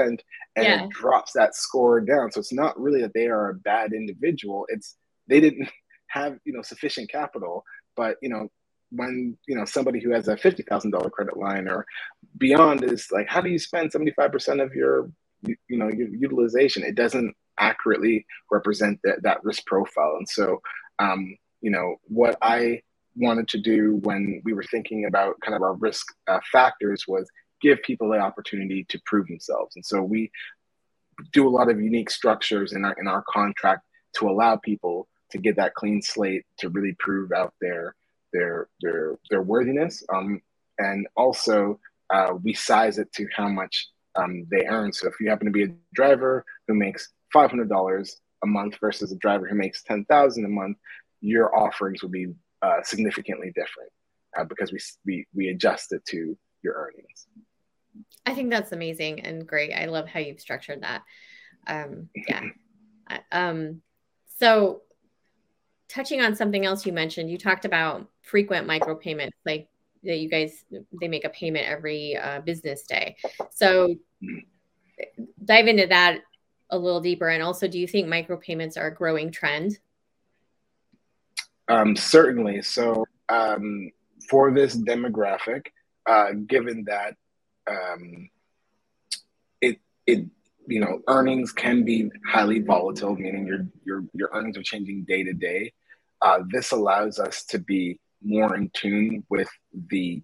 and 0.00 0.18
yeah. 0.56 0.84
it 0.84 0.90
drops 0.90 1.32
that 1.34 1.54
score 1.54 2.00
down. 2.00 2.32
So 2.32 2.40
it's 2.40 2.52
not 2.52 2.78
really 2.80 3.00
that 3.02 3.14
they 3.14 3.28
are 3.28 3.50
a 3.50 3.54
bad 3.54 3.92
individual. 3.92 4.66
It's 4.68 4.96
they 5.28 5.38
didn't 5.38 5.68
have, 6.08 6.36
you 6.44 6.52
know, 6.52 6.62
sufficient 6.62 7.10
capital, 7.10 7.64
but 7.96 8.16
you 8.22 8.28
know, 8.28 8.48
when 8.94 9.36
you 9.46 9.56
know 9.56 9.64
somebody 9.64 10.00
who 10.00 10.12
has 10.12 10.28
a 10.28 10.36
fifty 10.36 10.62
thousand 10.62 10.90
dollar 10.90 11.10
credit 11.10 11.36
line 11.36 11.68
or 11.68 11.86
beyond 12.38 12.84
is 12.84 13.08
like, 13.10 13.28
how 13.28 13.40
do 13.40 13.50
you 13.50 13.58
spend 13.58 13.90
seventy 13.90 14.12
five 14.12 14.32
percent 14.32 14.60
of 14.60 14.74
your 14.74 15.10
you, 15.42 15.56
know 15.70 15.88
your 15.88 16.08
utilization? 16.08 16.82
It 16.82 16.94
doesn't 16.94 17.34
accurately 17.58 18.26
represent 18.50 19.00
that 19.04 19.22
that 19.22 19.42
risk 19.44 19.64
profile, 19.66 20.16
and 20.18 20.28
so 20.28 20.60
um, 20.98 21.36
you 21.60 21.70
know 21.70 21.96
what 22.04 22.36
I 22.42 22.82
wanted 23.16 23.48
to 23.48 23.58
do 23.58 23.96
when 24.02 24.40
we 24.44 24.52
were 24.52 24.64
thinking 24.64 25.04
about 25.06 25.40
kind 25.40 25.54
of 25.54 25.62
our 25.62 25.74
risk 25.74 26.06
uh, 26.28 26.40
factors 26.50 27.04
was 27.06 27.28
give 27.60 27.82
people 27.82 28.10
the 28.10 28.18
opportunity 28.18 28.84
to 28.88 29.00
prove 29.04 29.26
themselves. 29.26 29.76
And 29.76 29.84
so 29.84 30.02
we 30.02 30.30
do 31.32 31.46
a 31.46 31.50
lot 31.50 31.70
of 31.70 31.80
unique 31.80 32.10
structures 32.10 32.72
in 32.72 32.84
our 32.84 32.94
in 32.98 33.06
our 33.06 33.24
contract 33.28 33.82
to 34.16 34.28
allow 34.28 34.56
people 34.56 35.08
to 35.30 35.38
get 35.38 35.56
that 35.56 35.74
clean 35.74 36.02
slate 36.02 36.44
to 36.58 36.68
really 36.68 36.94
prove 36.98 37.32
out 37.32 37.54
their 37.60 37.94
their 38.32 38.68
their 38.80 39.18
their 39.30 39.42
worthiness. 39.42 40.02
Um, 40.12 40.40
and 40.78 41.06
also 41.16 41.78
uh, 42.10 42.34
we 42.42 42.54
size 42.54 42.98
it 42.98 43.12
to 43.14 43.26
how 43.34 43.48
much 43.48 43.88
um, 44.16 44.46
they 44.50 44.66
earn. 44.66 44.92
So 44.92 45.08
if 45.08 45.14
you 45.20 45.28
happen 45.28 45.46
to 45.46 45.52
be 45.52 45.64
a 45.64 45.74
driver 45.94 46.44
who 46.66 46.74
makes 46.74 47.10
five 47.32 47.50
hundred 47.50 47.68
dollars 47.68 48.20
a 48.42 48.46
month 48.46 48.76
versus 48.80 49.12
a 49.12 49.16
driver 49.16 49.46
who 49.46 49.54
makes 49.54 49.82
ten 49.82 50.04
thousand 50.06 50.44
a 50.44 50.48
month, 50.48 50.76
your 51.20 51.56
offerings 51.56 52.02
will 52.02 52.10
be 52.10 52.28
uh, 52.62 52.82
significantly 52.82 53.52
different 53.54 53.90
uh, 54.38 54.44
because 54.44 54.72
we, 54.72 54.80
we 55.06 55.26
we 55.34 55.48
adjust 55.48 55.92
it 55.92 56.04
to 56.06 56.36
your 56.62 56.74
earnings. 56.74 57.26
I 58.24 58.34
think 58.34 58.50
that's 58.50 58.72
amazing 58.72 59.20
and 59.20 59.46
great. 59.46 59.72
I 59.72 59.86
love 59.86 60.08
how 60.08 60.20
you've 60.20 60.40
structured 60.40 60.82
that. 60.82 61.02
Um, 61.66 62.08
yeah. 62.28 62.42
um, 63.32 63.82
so, 64.38 64.82
touching 65.88 66.20
on 66.20 66.34
something 66.34 66.64
else 66.64 66.86
you 66.86 66.92
mentioned, 66.92 67.30
you 67.30 67.38
talked 67.38 67.64
about 67.64 68.08
frequent 68.22 68.66
micropayments, 68.66 69.32
like 69.44 69.68
that 70.04 70.18
you 70.18 70.28
guys 70.28 70.64
they 71.00 71.08
make 71.08 71.24
a 71.24 71.30
payment 71.30 71.66
every 71.66 72.16
uh, 72.16 72.40
business 72.40 72.82
day. 72.84 73.16
So, 73.50 73.94
dive 75.44 75.68
into 75.68 75.86
that 75.88 76.22
a 76.70 76.78
little 76.78 77.00
deeper. 77.00 77.28
And 77.28 77.42
also, 77.42 77.68
do 77.68 77.78
you 77.78 77.86
think 77.86 78.08
micropayments 78.08 78.76
are 78.76 78.86
a 78.86 78.94
growing 78.94 79.30
trend? 79.30 79.78
Um, 81.68 81.94
certainly. 81.94 82.62
So 82.62 83.04
um, 83.28 83.90
for 84.28 84.52
this 84.52 84.76
demographic, 84.76 85.66
uh, 86.06 86.32
given 86.46 86.84
that 86.84 87.14
um, 87.70 88.28
it 89.60 89.78
it 90.06 90.26
you 90.66 90.80
know 90.80 91.00
earnings 91.08 91.52
can 91.52 91.84
be 91.84 92.10
highly 92.26 92.60
volatile, 92.60 93.14
meaning 93.14 93.46
your 93.46 93.66
your 93.84 94.04
your 94.12 94.30
earnings 94.32 94.56
are 94.56 94.62
changing 94.62 95.04
day 95.04 95.22
to 95.22 95.32
day. 95.32 95.72
Uh, 96.20 96.40
this 96.50 96.72
allows 96.72 97.18
us 97.18 97.44
to 97.44 97.58
be 97.58 97.98
more 98.24 98.54
in 98.56 98.70
tune 98.74 99.24
with 99.28 99.48
the 99.88 100.22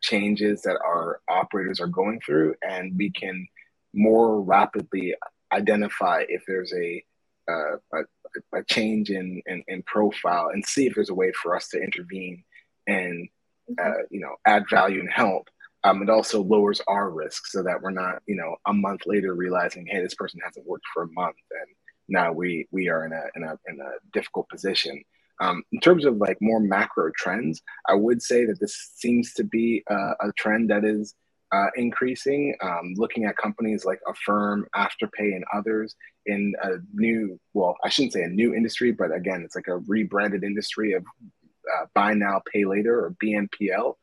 changes 0.00 0.62
that 0.62 0.78
our 0.84 1.20
operators 1.28 1.80
are 1.80 1.86
going 1.86 2.20
through, 2.20 2.54
and 2.62 2.96
we 2.96 3.10
can 3.10 3.46
more 3.94 4.40
rapidly 4.40 5.14
identify 5.52 6.24
if 6.28 6.42
there's 6.46 6.72
a, 6.72 7.04
uh, 7.48 7.76
a 7.92 8.02
a 8.52 8.64
change 8.64 9.10
in, 9.10 9.40
in, 9.46 9.62
in 9.68 9.82
profile 9.84 10.48
and 10.52 10.66
see 10.66 10.86
if 10.86 10.94
there's 10.94 11.10
a 11.10 11.14
way 11.14 11.30
for 11.40 11.54
us 11.54 11.68
to 11.68 11.80
intervene 11.80 12.42
and 12.88 13.28
mm-hmm. 13.70 13.74
uh, 13.78 14.02
you 14.10 14.20
know 14.20 14.34
add 14.46 14.64
value 14.68 15.00
and 15.00 15.10
help. 15.10 15.48
Um, 15.84 16.02
it 16.02 16.08
also 16.08 16.42
lowers 16.42 16.80
our 16.88 17.10
risk 17.10 17.46
so 17.46 17.62
that 17.62 17.80
we're 17.80 17.90
not 17.90 18.22
you 18.26 18.36
know 18.36 18.56
a 18.66 18.72
month 18.72 19.02
later 19.06 19.34
realizing 19.34 19.86
hey 19.86 20.02
this 20.02 20.14
person 20.14 20.40
hasn't 20.44 20.66
worked 20.66 20.86
for 20.92 21.04
a 21.04 21.12
month 21.12 21.36
and 21.50 21.68
now 22.08 22.32
we 22.32 22.66
we 22.70 22.88
are 22.88 23.06
in 23.06 23.12
a 23.12 23.22
in 23.36 23.44
a 23.44 23.58
in 23.66 23.80
a 23.80 23.90
difficult 24.12 24.48
position. 24.48 25.02
Um, 25.40 25.62
in 25.72 25.80
terms 25.80 26.04
of 26.04 26.16
like 26.16 26.38
more 26.40 26.60
macro 26.60 27.10
trends, 27.16 27.62
I 27.88 27.94
would 27.94 28.22
say 28.22 28.44
that 28.46 28.60
this 28.60 28.92
seems 28.94 29.32
to 29.34 29.44
be 29.44 29.82
a, 29.88 30.32
trend 30.36 30.70
that 30.70 30.84
is 30.84 31.14
uh, 31.52 31.66
increasing. 31.76 32.56
Um, 32.62 32.94
looking 32.96 33.24
at 33.24 33.36
companies 33.36 33.84
like 33.84 34.00
Affirm, 34.08 34.66
Afterpay, 34.74 35.34
and 35.34 35.44
others 35.52 35.94
in 36.26 36.54
a 36.62 36.76
new, 36.92 37.38
well, 37.52 37.76
I 37.84 37.88
shouldn't 37.88 38.12
say 38.12 38.22
a 38.22 38.28
new 38.28 38.54
industry, 38.54 38.92
but 38.92 39.14
again, 39.14 39.42
it's 39.44 39.56
like 39.56 39.68
a 39.68 39.78
rebranded 39.78 40.44
industry 40.44 40.92
of 40.92 41.04
uh, 41.72 41.86
buy 41.94 42.14
now, 42.14 42.42
pay 42.52 42.64
later, 42.64 43.04
or 43.04 43.16
BNPL. 43.22 43.94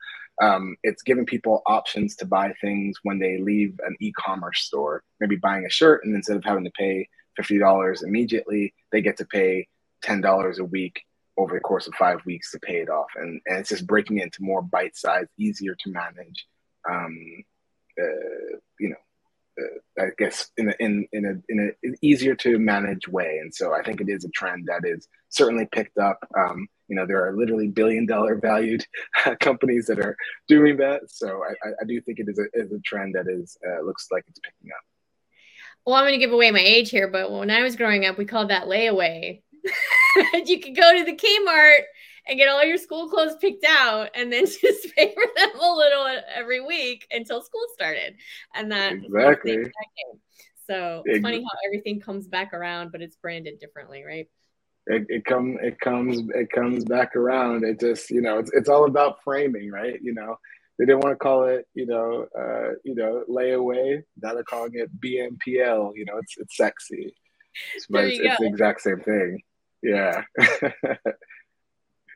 Um, 0.42 0.76
it's 0.84 1.04
giving 1.04 1.26
people 1.26 1.62
options 1.68 2.16
to 2.18 2.26
buy 2.26 2.54
things 2.62 2.98
when 3.04 3.20
they 3.20 3.38
leave 3.38 3.80
an 3.86 3.96
e-commerce 4.00 4.62
store, 4.62 5.04
maybe 5.20 5.36
buying 5.36 5.66
a 5.66 5.70
shirt, 5.70 6.04
and 6.04 6.16
instead 6.16 6.38
of 6.38 6.44
having 6.44 6.64
to 6.64 6.72
pay 6.72 7.08
fifty 7.36 7.60
dollars 7.60 8.02
immediately, 8.02 8.74
they 8.92 9.02
get 9.02 9.18
to 9.18 9.26
pay 9.26 9.68
ten 10.02 10.20
dollars 10.20 10.58
a 10.58 10.66
week 10.66 11.04
over 11.38 11.56
the 11.56 11.62
course 11.62 11.88
of 11.88 11.94
five 11.96 12.20
weeks 12.26 12.52
to 12.52 12.60
pay 12.60 12.82
it 12.82 12.90
off, 12.90 13.10
and, 13.16 13.42
and 13.46 13.60
it's 13.60 13.70
just 13.70 13.88
breaking 13.88 14.20
into 14.20 14.44
more 14.44 14.62
bite-sized, 14.62 15.30
easier 15.38 15.76
to 15.76 15.90
manage 15.90 16.46
um, 16.90 17.44
uh, 18.00 18.58
you 18.80 18.90
know, 18.90 18.96
uh, 19.62 20.04
I 20.04 20.08
guess 20.18 20.50
in 20.58 20.70
a, 20.70 20.74
in 20.80 21.08
in 21.12 21.26
a 21.26 21.52
in 21.52 21.60
a, 21.60 21.88
an 21.88 21.96
easier 22.02 22.36
to 22.36 22.58
manage 22.58 23.08
way. 23.08 23.40
And 23.42 23.54
so 23.54 23.74
I 23.74 23.84
think 23.84 24.02
it 24.02 24.10
is 24.10 24.24
a 24.24 24.30
trend 24.30 24.68
that 24.68 24.82
is 24.86 25.08
certainly 25.30 25.68
picked 25.72 25.98
up. 25.98 26.20
Um, 26.38 26.68
you 26.88 26.96
know, 26.96 27.06
there 27.06 27.26
are 27.26 27.36
literally 27.36 27.68
billion 27.68 28.06
dollar 28.06 28.36
valued 28.36 28.86
companies 29.40 29.86
that 29.88 30.00
are 30.00 30.16
doing 30.48 30.78
that. 30.78 31.02
So 31.08 31.42
I, 31.64 31.70
I 31.82 31.86
do 31.86 32.02
think 32.02 32.20
it 32.20 32.28
is 32.30 32.40
a, 32.40 32.46
is 32.54 32.72
a 32.72 32.80
trend 32.80 33.16
that 33.16 33.28
is 33.28 33.58
uh, 33.66 33.82
looks 33.84 34.08
like 34.12 34.24
it's 34.28 34.40
picking 34.40 34.72
up. 34.72 34.84
Well, 35.86 35.96
I'm 35.96 36.04
going 36.04 36.14
to 36.14 36.24
give 36.24 36.34
away 36.34 36.52
my 36.52 36.60
age 36.60 36.92
here, 36.92 37.08
but 37.08 37.32
when 37.32 37.50
I 37.50 37.62
was 37.64 37.76
growing 37.76 38.06
up, 38.06 38.18
we 38.18 38.26
called 38.26 38.52
that 38.52 38.66
layaway. 38.66 39.42
you 40.46 40.60
could 40.60 40.76
go 40.76 40.98
to 40.98 41.04
the 41.04 41.16
Kmart 41.16 41.82
and 42.28 42.38
get 42.38 42.48
all 42.48 42.64
your 42.64 42.78
school 42.78 43.10
clothes 43.10 43.36
picked 43.40 43.66
out 43.66 44.10
and 44.16 44.32
then 44.32 44.46
just 44.62 44.96
pay 44.96 45.14
for 45.14 45.24
them 45.36 45.60
a 45.60 45.76
little 45.76 46.08
every 46.34 46.62
week 46.62 47.08
until 47.12 47.42
school 47.42 47.66
started. 47.74 48.16
And 48.54 48.72
that 48.72 48.94
exactly. 48.94 49.58
So 50.68 51.04
it's 51.06 51.22
funny 51.22 51.42
how 51.42 51.58
everything 51.66 52.00
comes 52.00 52.28
back 52.28 52.54
around, 52.54 52.92
but 52.92 53.02
it's 53.02 53.16
branded 53.18 53.60
differently, 53.60 54.04
right? 54.04 54.28
It, 54.88 55.06
it 55.10 55.26
come 55.26 55.58
it 55.62 55.80
comes 55.80 56.22
it 56.34 56.50
comes 56.52 56.86
back 56.86 57.16
around. 57.16 57.66
It 57.66 57.80
just 57.80 58.10
you 58.10 58.22
know 58.22 58.40
it's 58.40 58.52
it's 58.54 58.70
all 58.70 58.86
about 58.86 59.22
framing, 59.24 59.70
right? 59.70 60.00
You 60.02 60.14
know 60.14 60.38
they 60.80 60.86
didn't 60.86 61.02
want 61.02 61.14
to 61.14 61.18
call 61.18 61.46
it 61.46 61.66
you 61.74 61.86
know 61.86 62.26
uh, 62.38 62.74
you 62.84 62.96
know 62.96 63.24
layaway. 63.30 64.02
Now 64.22 64.34
they're 64.34 64.44
calling 64.44 64.72
it 64.76 64.90
BNPL. 65.00 65.92
You 65.96 66.06
know 66.06 66.18
it's 66.18 66.36
it's 66.38 66.58
sexy, 66.58 67.14
but 67.90 68.06
it's, 68.06 68.20
it's 68.20 68.40
the 68.40 68.48
exact 68.48 68.82
same 68.82 69.02
thing. 69.02 69.42
Yeah. 69.84 70.24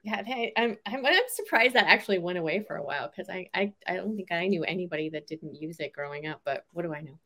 yeah 0.05 0.23
hey 0.23 0.53
I'm, 0.55 0.77
I'm 0.85 1.05
i'm 1.05 1.23
surprised 1.29 1.73
that 1.73 1.87
actually 1.87 2.19
went 2.19 2.37
away 2.37 2.63
for 2.65 2.75
a 2.75 2.83
while 2.83 3.09
because 3.09 3.27
I, 3.27 3.49
I 3.53 3.73
i 3.87 3.95
don't 3.95 4.15
think 4.15 4.31
i 4.31 4.47
knew 4.47 4.63
anybody 4.63 5.09
that 5.09 5.27
didn't 5.27 5.55
use 5.55 5.79
it 5.79 5.93
growing 5.93 6.27
up 6.27 6.41
but 6.45 6.65
what 6.71 6.83
do 6.83 6.93
i 6.93 7.01
know? 7.01 7.19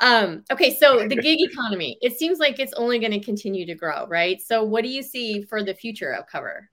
Um 0.00 0.44
okay 0.50 0.74
so 0.74 1.06
the 1.08 1.16
gig 1.16 1.38
economy 1.40 1.98
it 2.00 2.18
seems 2.18 2.38
like 2.38 2.58
it's 2.58 2.72
only 2.72 2.98
going 2.98 3.12
to 3.12 3.20
continue 3.20 3.66
to 3.66 3.74
grow 3.74 4.06
right? 4.08 4.40
So 4.40 4.64
what 4.64 4.82
do 4.82 4.88
you 4.88 5.02
see 5.02 5.42
for 5.42 5.62
the 5.62 5.74
future 5.74 6.10
of 6.10 6.26
COVERR? 6.26 6.70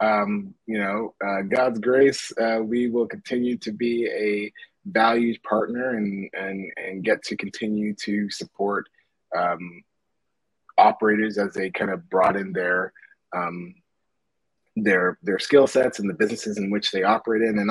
Um 0.00 0.54
you 0.66 0.78
know 0.78 1.14
uh, 1.24 1.42
god's 1.42 1.78
grace 1.78 2.32
uh, 2.40 2.58
we 2.60 2.88
will 2.90 3.06
continue 3.06 3.56
to 3.58 3.72
be 3.72 4.06
a 4.08 4.52
valued 4.86 5.40
partner 5.44 5.90
and 5.90 6.28
and 6.32 6.72
and 6.76 7.04
get 7.04 7.22
to 7.22 7.36
continue 7.36 7.94
to 7.94 8.28
support 8.30 8.88
um, 9.36 9.82
operators 10.82 11.38
as 11.38 11.54
they 11.54 11.70
kind 11.70 11.90
of 11.90 12.08
broaden 12.10 12.52
their 12.52 12.92
um, 13.34 13.74
their 14.76 15.18
their 15.22 15.38
skill 15.38 15.66
sets 15.66 15.98
and 15.98 16.08
the 16.08 16.14
businesses 16.14 16.58
in 16.58 16.70
which 16.70 16.90
they 16.90 17.02
operate 17.02 17.42
in. 17.42 17.58
And 17.58 17.70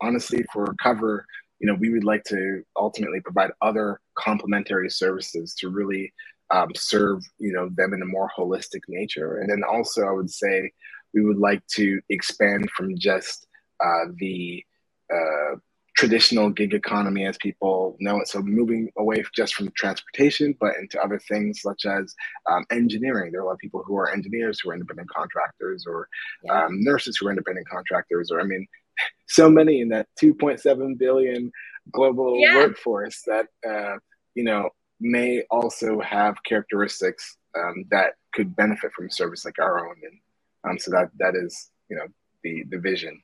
honestly, 0.00 0.44
for 0.52 0.74
COVERR, 0.82 1.24
you 1.60 1.66
know, 1.66 1.74
we 1.74 1.90
would 1.90 2.04
like 2.04 2.24
to 2.24 2.62
ultimately 2.76 3.20
provide 3.20 3.50
other 3.62 4.00
complementary 4.18 4.90
services 4.90 5.54
to 5.60 5.70
really 5.70 6.12
um, 6.50 6.68
serve 6.74 7.22
you 7.38 7.52
know 7.52 7.68
them 7.74 7.94
in 7.94 8.02
a 8.02 8.06
more 8.06 8.30
holistic 8.36 8.82
nature. 8.88 9.38
And 9.38 9.50
then 9.50 9.62
also, 9.68 10.06
I 10.06 10.12
would 10.12 10.30
say 10.30 10.70
we 11.14 11.24
would 11.24 11.38
like 11.38 11.66
to 11.78 12.00
expand 12.10 12.70
from 12.70 12.98
just 12.98 13.46
uh, 13.84 14.06
the 14.18 14.64
uh, 15.12 15.56
traditional 15.94 16.50
gig 16.50 16.74
economy 16.74 17.24
as 17.24 17.36
people 17.38 17.96
know 18.00 18.20
it. 18.20 18.28
So 18.28 18.42
moving 18.42 18.90
away 18.98 19.24
just 19.34 19.54
from 19.54 19.70
transportation, 19.76 20.56
but 20.58 20.76
into 20.76 21.00
other 21.00 21.18
things 21.18 21.60
such 21.62 21.84
as 21.86 22.14
um, 22.50 22.64
engineering. 22.70 23.30
There 23.30 23.40
are 23.40 23.44
a 23.44 23.46
lot 23.46 23.52
of 23.52 23.58
people 23.58 23.82
who 23.86 23.96
are 23.96 24.10
engineers 24.10 24.60
who 24.60 24.70
are 24.70 24.74
independent 24.74 25.08
contractors, 25.10 25.84
or 25.86 26.08
yeah. 26.42 26.64
um, 26.64 26.82
nurses 26.82 27.16
who 27.16 27.28
are 27.28 27.30
independent 27.30 27.68
contractors, 27.68 28.30
or 28.30 28.40
I 28.40 28.44
mean, 28.44 28.66
so 29.28 29.48
many 29.48 29.80
in 29.80 29.88
that 29.90 30.08
2.7 30.20 30.98
billion 30.98 31.50
global 31.92 32.38
yeah. 32.38 32.56
workforce 32.56 33.22
that 33.26 33.46
uh, 33.68 33.96
you 34.34 34.44
know 34.44 34.70
may 35.00 35.42
also 35.50 36.00
have 36.00 36.42
characteristics 36.44 37.36
um, 37.58 37.84
that 37.90 38.14
could 38.32 38.56
benefit 38.56 38.92
from 38.92 39.06
a 39.06 39.10
service 39.10 39.44
like 39.44 39.58
our 39.60 39.86
own, 39.86 39.96
and 40.02 40.72
um, 40.72 40.78
so 40.78 40.90
that 40.90 41.10
that 41.18 41.34
is 41.36 41.70
you 41.88 41.96
know 41.96 42.06
the 42.42 42.64
the 42.70 42.78
vision. 42.78 43.22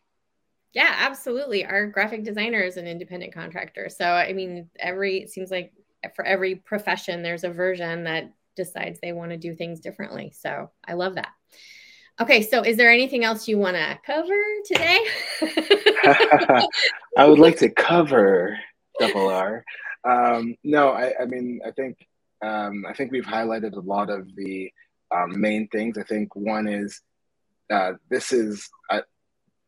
Yeah, 0.73 0.95
absolutely. 0.99 1.65
Our 1.65 1.87
graphic 1.87 2.25
designer 2.25 2.61
is 2.61 2.77
an 2.77 2.87
independent 2.87 3.35
contractor. 3.35 3.89
So, 3.89 4.05
I 4.05 4.33
mean, 4.33 4.69
every, 4.79 5.19
it 5.19 5.31
seems 5.31 5.51
like 5.51 5.73
for 6.15 6.25
every 6.25 6.55
profession, 6.55 7.23
there's 7.23 7.45
a 7.45 7.51
version 7.51 8.05
that 8.05 8.33
decides 8.57 9.01
they 9.01 9.13
want 9.13 9.33
to 9.33 9.37
do 9.37 9.55
things 9.55 9.81
differently. 9.81 10.33
So, 10.35 10.71
I 10.87 10.95
love 10.95 11.17
that. 11.17 11.33
Okay, 12.21 12.43
so 12.43 12.63
is 12.63 12.77
there 12.77 12.91
anything 12.91 13.25
else 13.25 13.49
you 13.49 13.57
want 13.57 13.77
to 13.77 13.99
cover 14.05 14.35
today? 14.67 14.99
I 17.17 17.27
would 17.27 17.39
like 17.39 17.57
to 17.59 17.71
cover 17.71 18.59
double 18.99 19.29
R. 19.29 19.65
Um, 20.05 20.55
no, 20.63 20.91
I, 20.91 21.15
I, 21.23 21.25
mean, 21.25 21.61
I 21.67 21.71
think 21.71 21.97
um, 22.45 22.85
I 22.87 22.93
think 22.93 23.11
we've 23.11 23.25
highlighted 23.25 23.75
a 23.75 23.81
lot 23.81 24.11
of 24.11 24.29
the 24.37 24.71
um, 25.11 25.41
main 25.41 25.69
things. 25.69 25.97
I 25.97 26.03
think 26.03 26.37
one 26.37 26.69
is 26.69 27.01
uh, 27.71 27.93
this 28.11 28.33
is 28.33 28.69
uh, 28.91 29.01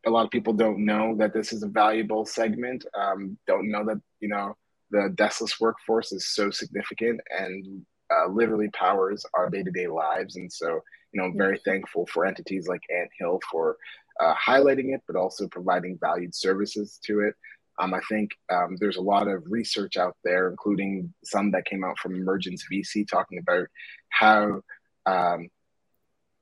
a 0.07 0.11
lot 0.11 0.25
of 0.25 0.31
people 0.31 0.53
don't 0.53 0.85
know 0.85 1.15
that 1.17 1.33
this 1.33 1.53
is 1.53 1.63
a 1.63 1.69
valuable 1.69 2.25
segment. 2.25 2.85
Um, 2.95 3.39
don't 3.47 3.71
know 3.71 3.85
that 3.85 4.01
you 4.21 4.29
know 4.29 4.57
the 4.91 5.13
deskless 5.15 5.61
workforce 5.61 6.13
is 6.13 6.29
so 6.29 6.51
significant 6.51 7.21
and 7.31 7.85
uh, 8.13 8.29
literally 8.29 8.69
powers 8.71 9.25
our 9.35 9.49
day-to-day 9.49 9.87
lives. 9.87 10.37
And 10.37 10.53
so, 10.53 10.81
you 11.13 11.21
know, 11.21 11.33
very 11.35 11.61
thankful 11.65 12.07
for 12.07 12.27
entities 12.27 12.69
like 12.69 12.83
Anthill 12.95 13.41
for 13.51 13.77
uh, 14.21 14.35
highlighting 14.35 14.95
it, 14.95 15.01
but 15.07 15.17
also 15.17 15.49
providing 15.49 15.99
valued 16.01 16.35
services 16.35 16.99
to 17.07 17.21
it. 17.21 17.35
Um, 17.81 17.95
I 17.95 18.01
think 18.09 18.33
um, 18.53 18.77
there's 18.79 18.99
a 18.99 19.03
lot 19.03 19.29
of 19.29 19.43
research 19.47 19.97
out 19.97 20.17
there, 20.25 20.51
including 20.51 21.13
some 21.25 21.51
that 21.53 21.65
came 21.65 21.85
out 21.85 21.99
from 21.99 22.15
Emergence 22.15 22.67
VC, 22.71 23.09
talking 23.09 23.39
about 23.39 23.67
how 24.11 24.61
um, 25.07 25.49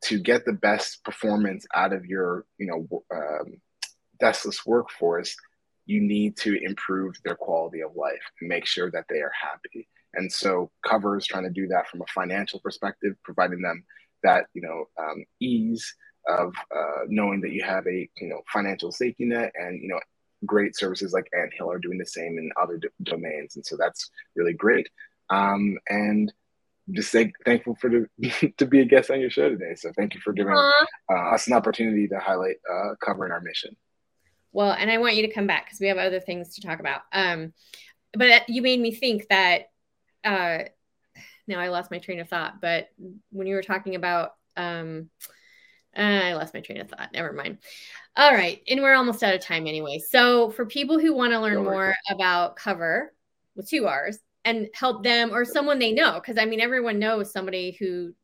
to 0.02 0.18
get 0.18 0.44
the 0.44 0.52
best 0.52 1.04
performance 1.04 1.66
out 1.74 1.92
of 1.92 2.06
your 2.06 2.44
you 2.58 2.66
know 2.66 3.02
um, 3.14 3.60
deskless 4.22 4.66
workforce 4.66 5.36
you 5.86 6.00
need 6.00 6.36
to 6.36 6.56
improve 6.62 7.16
their 7.24 7.34
quality 7.34 7.80
of 7.80 7.96
life 7.96 8.22
and 8.40 8.48
make 8.48 8.64
sure 8.64 8.90
that 8.92 9.06
they 9.08 9.18
are 9.18 9.32
happy. 9.40 9.88
And 10.14 10.30
so 10.30 10.70
COVERR 10.86 11.18
is 11.18 11.26
trying 11.26 11.44
to 11.44 11.50
do 11.50 11.66
that 11.68 11.88
from 11.88 12.00
a 12.00 12.12
financial 12.14 12.60
perspective 12.60 13.16
providing 13.24 13.60
them 13.60 13.84
that 14.22 14.46
you 14.54 14.62
know 14.62 14.84
um, 14.98 15.24
ease 15.40 15.94
of 16.28 16.52
uh, 16.74 17.04
knowing 17.08 17.40
that 17.40 17.52
you 17.52 17.64
have 17.64 17.86
a 17.86 18.08
you 18.20 18.28
know 18.28 18.40
financial 18.52 18.92
safety 18.92 19.24
net 19.24 19.52
and 19.54 19.80
you 19.82 19.88
know 19.88 20.00
great 20.46 20.76
services 20.76 21.12
like 21.12 21.28
Anthill 21.36 21.70
are 21.70 21.78
doing 21.78 21.98
the 21.98 22.06
same 22.06 22.38
in 22.38 22.50
other 22.60 22.78
d- 22.78 22.88
domains. 23.02 23.56
And 23.56 23.66
so 23.66 23.76
that's 23.76 24.10
really 24.36 24.54
great. 24.54 24.88
Um, 25.28 25.78
and 25.88 26.32
just 26.92 27.10
say, 27.10 27.32
thankful 27.44 27.76
for 27.76 27.90
the, 27.90 28.52
to 28.58 28.66
be 28.66 28.80
a 28.80 28.84
guest 28.84 29.10
on 29.10 29.20
your 29.20 29.30
show 29.30 29.48
today. 29.48 29.74
So 29.76 29.92
thank 29.96 30.14
you 30.14 30.20
for 30.20 30.32
giving 30.32 30.54
uh, 30.54 31.14
us 31.14 31.46
an 31.46 31.52
opportunity 31.52 32.08
to 32.08 32.18
highlight 32.18 32.56
uh, 32.70 32.94
covering 33.04 33.32
our 33.32 33.40
mission. 33.40 33.76
Well, 34.52 34.72
and 34.72 34.90
I 34.90 34.98
want 34.98 35.14
you 35.14 35.26
to 35.26 35.32
come 35.32 35.46
back 35.46 35.66
because 35.66 35.80
we 35.80 35.88
have 35.88 35.98
other 35.98 36.20
things 36.20 36.54
to 36.54 36.60
talk 36.60 36.80
about. 36.80 37.02
Um, 37.12 37.52
but 38.14 38.48
you 38.48 38.62
made 38.62 38.80
me 38.80 38.92
think 38.92 39.28
that. 39.28 39.70
Uh, 40.24 40.64
now 41.50 41.60
I 41.60 41.68
lost 41.68 41.90
my 41.90 41.98
train 41.98 42.20
of 42.20 42.28
thought. 42.28 42.60
But 42.62 42.88
when 43.30 43.46
you 43.46 43.56
were 43.56 43.62
talking 43.62 43.96
about, 43.96 44.34
um, 44.56 45.10
uh, 45.96 46.00
I 46.00 46.34
lost 46.34 46.54
my 46.54 46.60
train 46.60 46.80
of 46.80 46.88
thought. 46.88 47.12
Never 47.12 47.32
mind. 47.32 47.58
All 48.16 48.32
right, 48.32 48.62
and 48.68 48.80
we're 48.80 48.94
almost 48.94 49.22
out 49.22 49.34
of 49.34 49.40
time 49.40 49.66
anyway. 49.66 49.98
So 49.98 50.50
for 50.50 50.64
people 50.64 50.98
who 50.98 51.14
want 51.14 51.32
to 51.32 51.40
learn 51.40 51.62
more 51.62 51.94
about 52.08 52.56
COVERR 52.56 53.08
with 53.56 53.68
two 53.68 53.86
R's, 53.86 54.18
and 54.44 54.68
help 54.74 55.02
them 55.02 55.32
or 55.32 55.44
someone 55.44 55.78
they 55.78 55.92
know 55.92 56.14
because 56.14 56.38
i 56.38 56.46
mean 56.46 56.60
everyone 56.60 56.98
knows 56.98 57.30
somebody 57.30 57.76
who 57.78 58.14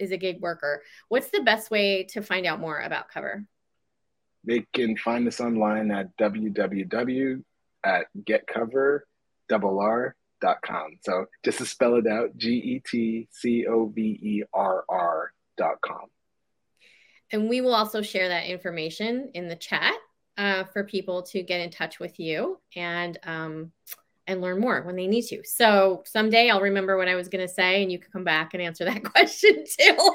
is 0.00 0.10
a 0.10 0.16
gig 0.16 0.40
worker. 0.40 0.82
What's 1.08 1.30
the 1.30 1.42
best 1.42 1.70
way 1.70 2.04
to 2.10 2.22
find 2.22 2.46
out 2.46 2.58
more 2.58 2.80
about 2.80 3.10
COVERR? 3.10 3.46
They 4.44 4.66
can 4.72 4.96
find 4.96 5.28
us 5.28 5.40
online 5.40 5.90
at 5.90 6.16
www 6.16 7.44
at 7.84 8.06
getcoverr 8.24 9.00
so 11.02 11.26
just 11.44 11.58
to 11.58 11.66
spell 11.66 11.96
it 11.96 12.06
out 12.06 12.36
g-e-t-c-o-v-e-r-r 12.36 12.92
dot 15.58 15.80
com. 15.84 16.06
And 17.32 17.48
we 17.48 17.60
will 17.60 17.74
also 17.74 18.00
share 18.00 18.28
that 18.28 18.46
information 18.46 19.32
in 19.34 19.48
the 19.48 19.56
chat 19.56 19.94
uh, 20.38 20.64
for 20.64 20.84
people 20.84 21.24
to 21.24 21.42
get 21.42 21.60
in 21.60 21.70
touch 21.70 21.98
with 21.98 22.20
you. 22.20 22.60
And 22.76 23.18
um, 23.24 23.72
and 24.26 24.40
learn 24.40 24.60
more 24.60 24.82
when 24.82 24.96
they 24.96 25.06
need 25.06 25.22
to. 25.26 25.42
So 25.44 26.02
someday 26.06 26.50
I'll 26.50 26.60
remember 26.60 26.96
what 26.96 27.08
I 27.08 27.14
was 27.14 27.28
going 27.28 27.46
to 27.46 27.52
say, 27.52 27.82
and 27.82 27.90
you 27.90 27.98
can 27.98 28.10
come 28.12 28.24
back 28.24 28.54
and 28.54 28.62
answer 28.62 28.84
that 28.84 29.02
question 29.12 29.64
too. 29.78 30.14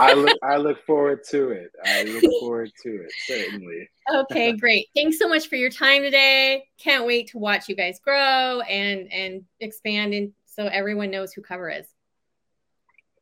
I 0.00 0.14
look 0.14 0.38
I 0.42 0.56
look 0.56 0.84
forward 0.86 1.20
to 1.30 1.50
it. 1.50 1.70
I 1.84 2.04
look 2.04 2.22
forward 2.40 2.70
to 2.82 2.88
it 2.88 3.12
certainly. 3.26 3.88
okay, 4.12 4.52
great. 4.56 4.88
Thanks 4.94 5.18
so 5.18 5.28
much 5.28 5.48
for 5.48 5.56
your 5.56 5.70
time 5.70 6.02
today. 6.02 6.64
Can't 6.78 7.06
wait 7.06 7.28
to 7.28 7.38
watch 7.38 7.68
you 7.68 7.76
guys 7.76 7.98
grow 8.02 8.60
and 8.60 9.12
and 9.12 9.42
expand 9.60 10.14
and 10.14 10.32
so 10.46 10.66
everyone 10.66 11.10
knows 11.10 11.32
who 11.32 11.42
COVERR 11.42 11.80
is. 11.80 11.86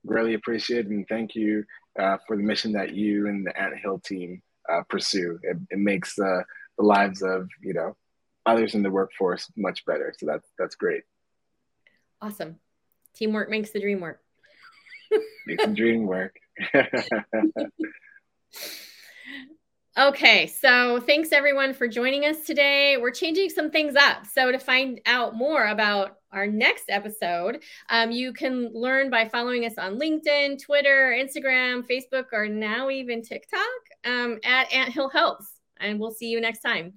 Really 0.04 0.34
appreciate 0.34 0.86
it 0.86 0.90
and 0.90 1.06
thank 1.08 1.34
you 1.34 1.64
uh, 1.98 2.18
for 2.26 2.36
the 2.36 2.42
mission 2.42 2.72
that 2.72 2.94
you 2.94 3.26
and 3.26 3.46
the 3.46 3.58
Anthill 3.60 3.98
team 4.00 4.42
uh, 4.70 4.82
pursue. 4.88 5.38
It, 5.42 5.56
it 5.70 5.78
makes 5.78 6.18
uh, 6.18 6.42
the 6.78 6.84
lives 6.84 7.22
of 7.22 7.48
you 7.62 7.74
know 7.74 7.96
others 8.46 8.74
in 8.74 8.82
the 8.82 8.90
workforce 8.90 9.50
much 9.56 9.84
better. 9.84 10.14
So 10.18 10.26
that's 10.26 10.48
that's 10.58 10.74
great. 10.74 11.02
Awesome. 12.20 12.56
Teamwork 13.14 13.50
makes 13.50 13.70
the 13.70 13.80
dream 13.80 14.00
work. 14.00 14.20
makes 15.46 15.64
the 15.64 15.72
dream 15.72 16.06
work. 16.06 16.36
okay, 19.98 20.46
so 20.46 21.00
thanks 21.00 21.32
everyone 21.32 21.74
for 21.74 21.88
joining 21.88 22.24
us 22.24 22.44
today. 22.44 22.96
We're 22.96 23.10
changing 23.10 23.50
some 23.50 23.70
things 23.70 23.96
up. 23.96 24.26
So 24.26 24.52
to 24.52 24.58
find 24.58 25.00
out 25.04 25.34
more 25.34 25.66
about 25.66 26.16
our 26.32 26.46
next 26.46 26.84
episode, 26.88 27.62
um, 27.90 28.10
you 28.10 28.32
can 28.32 28.70
learn 28.72 29.10
by 29.10 29.28
following 29.28 29.66
us 29.66 29.76
on 29.76 29.98
LinkedIn, 29.98 30.62
Twitter, 30.62 31.14
Instagram, 31.18 31.84
Facebook, 31.86 32.26
or 32.32 32.48
now 32.48 32.88
even 32.88 33.22
TikTok 33.22 33.60
um, 34.04 34.38
at 34.44 34.72
Anthill 34.72 35.10
Helps. 35.10 35.46
And 35.78 35.98
we'll 35.98 36.12
see 36.12 36.28
you 36.28 36.40
next 36.40 36.60
time. 36.60 36.94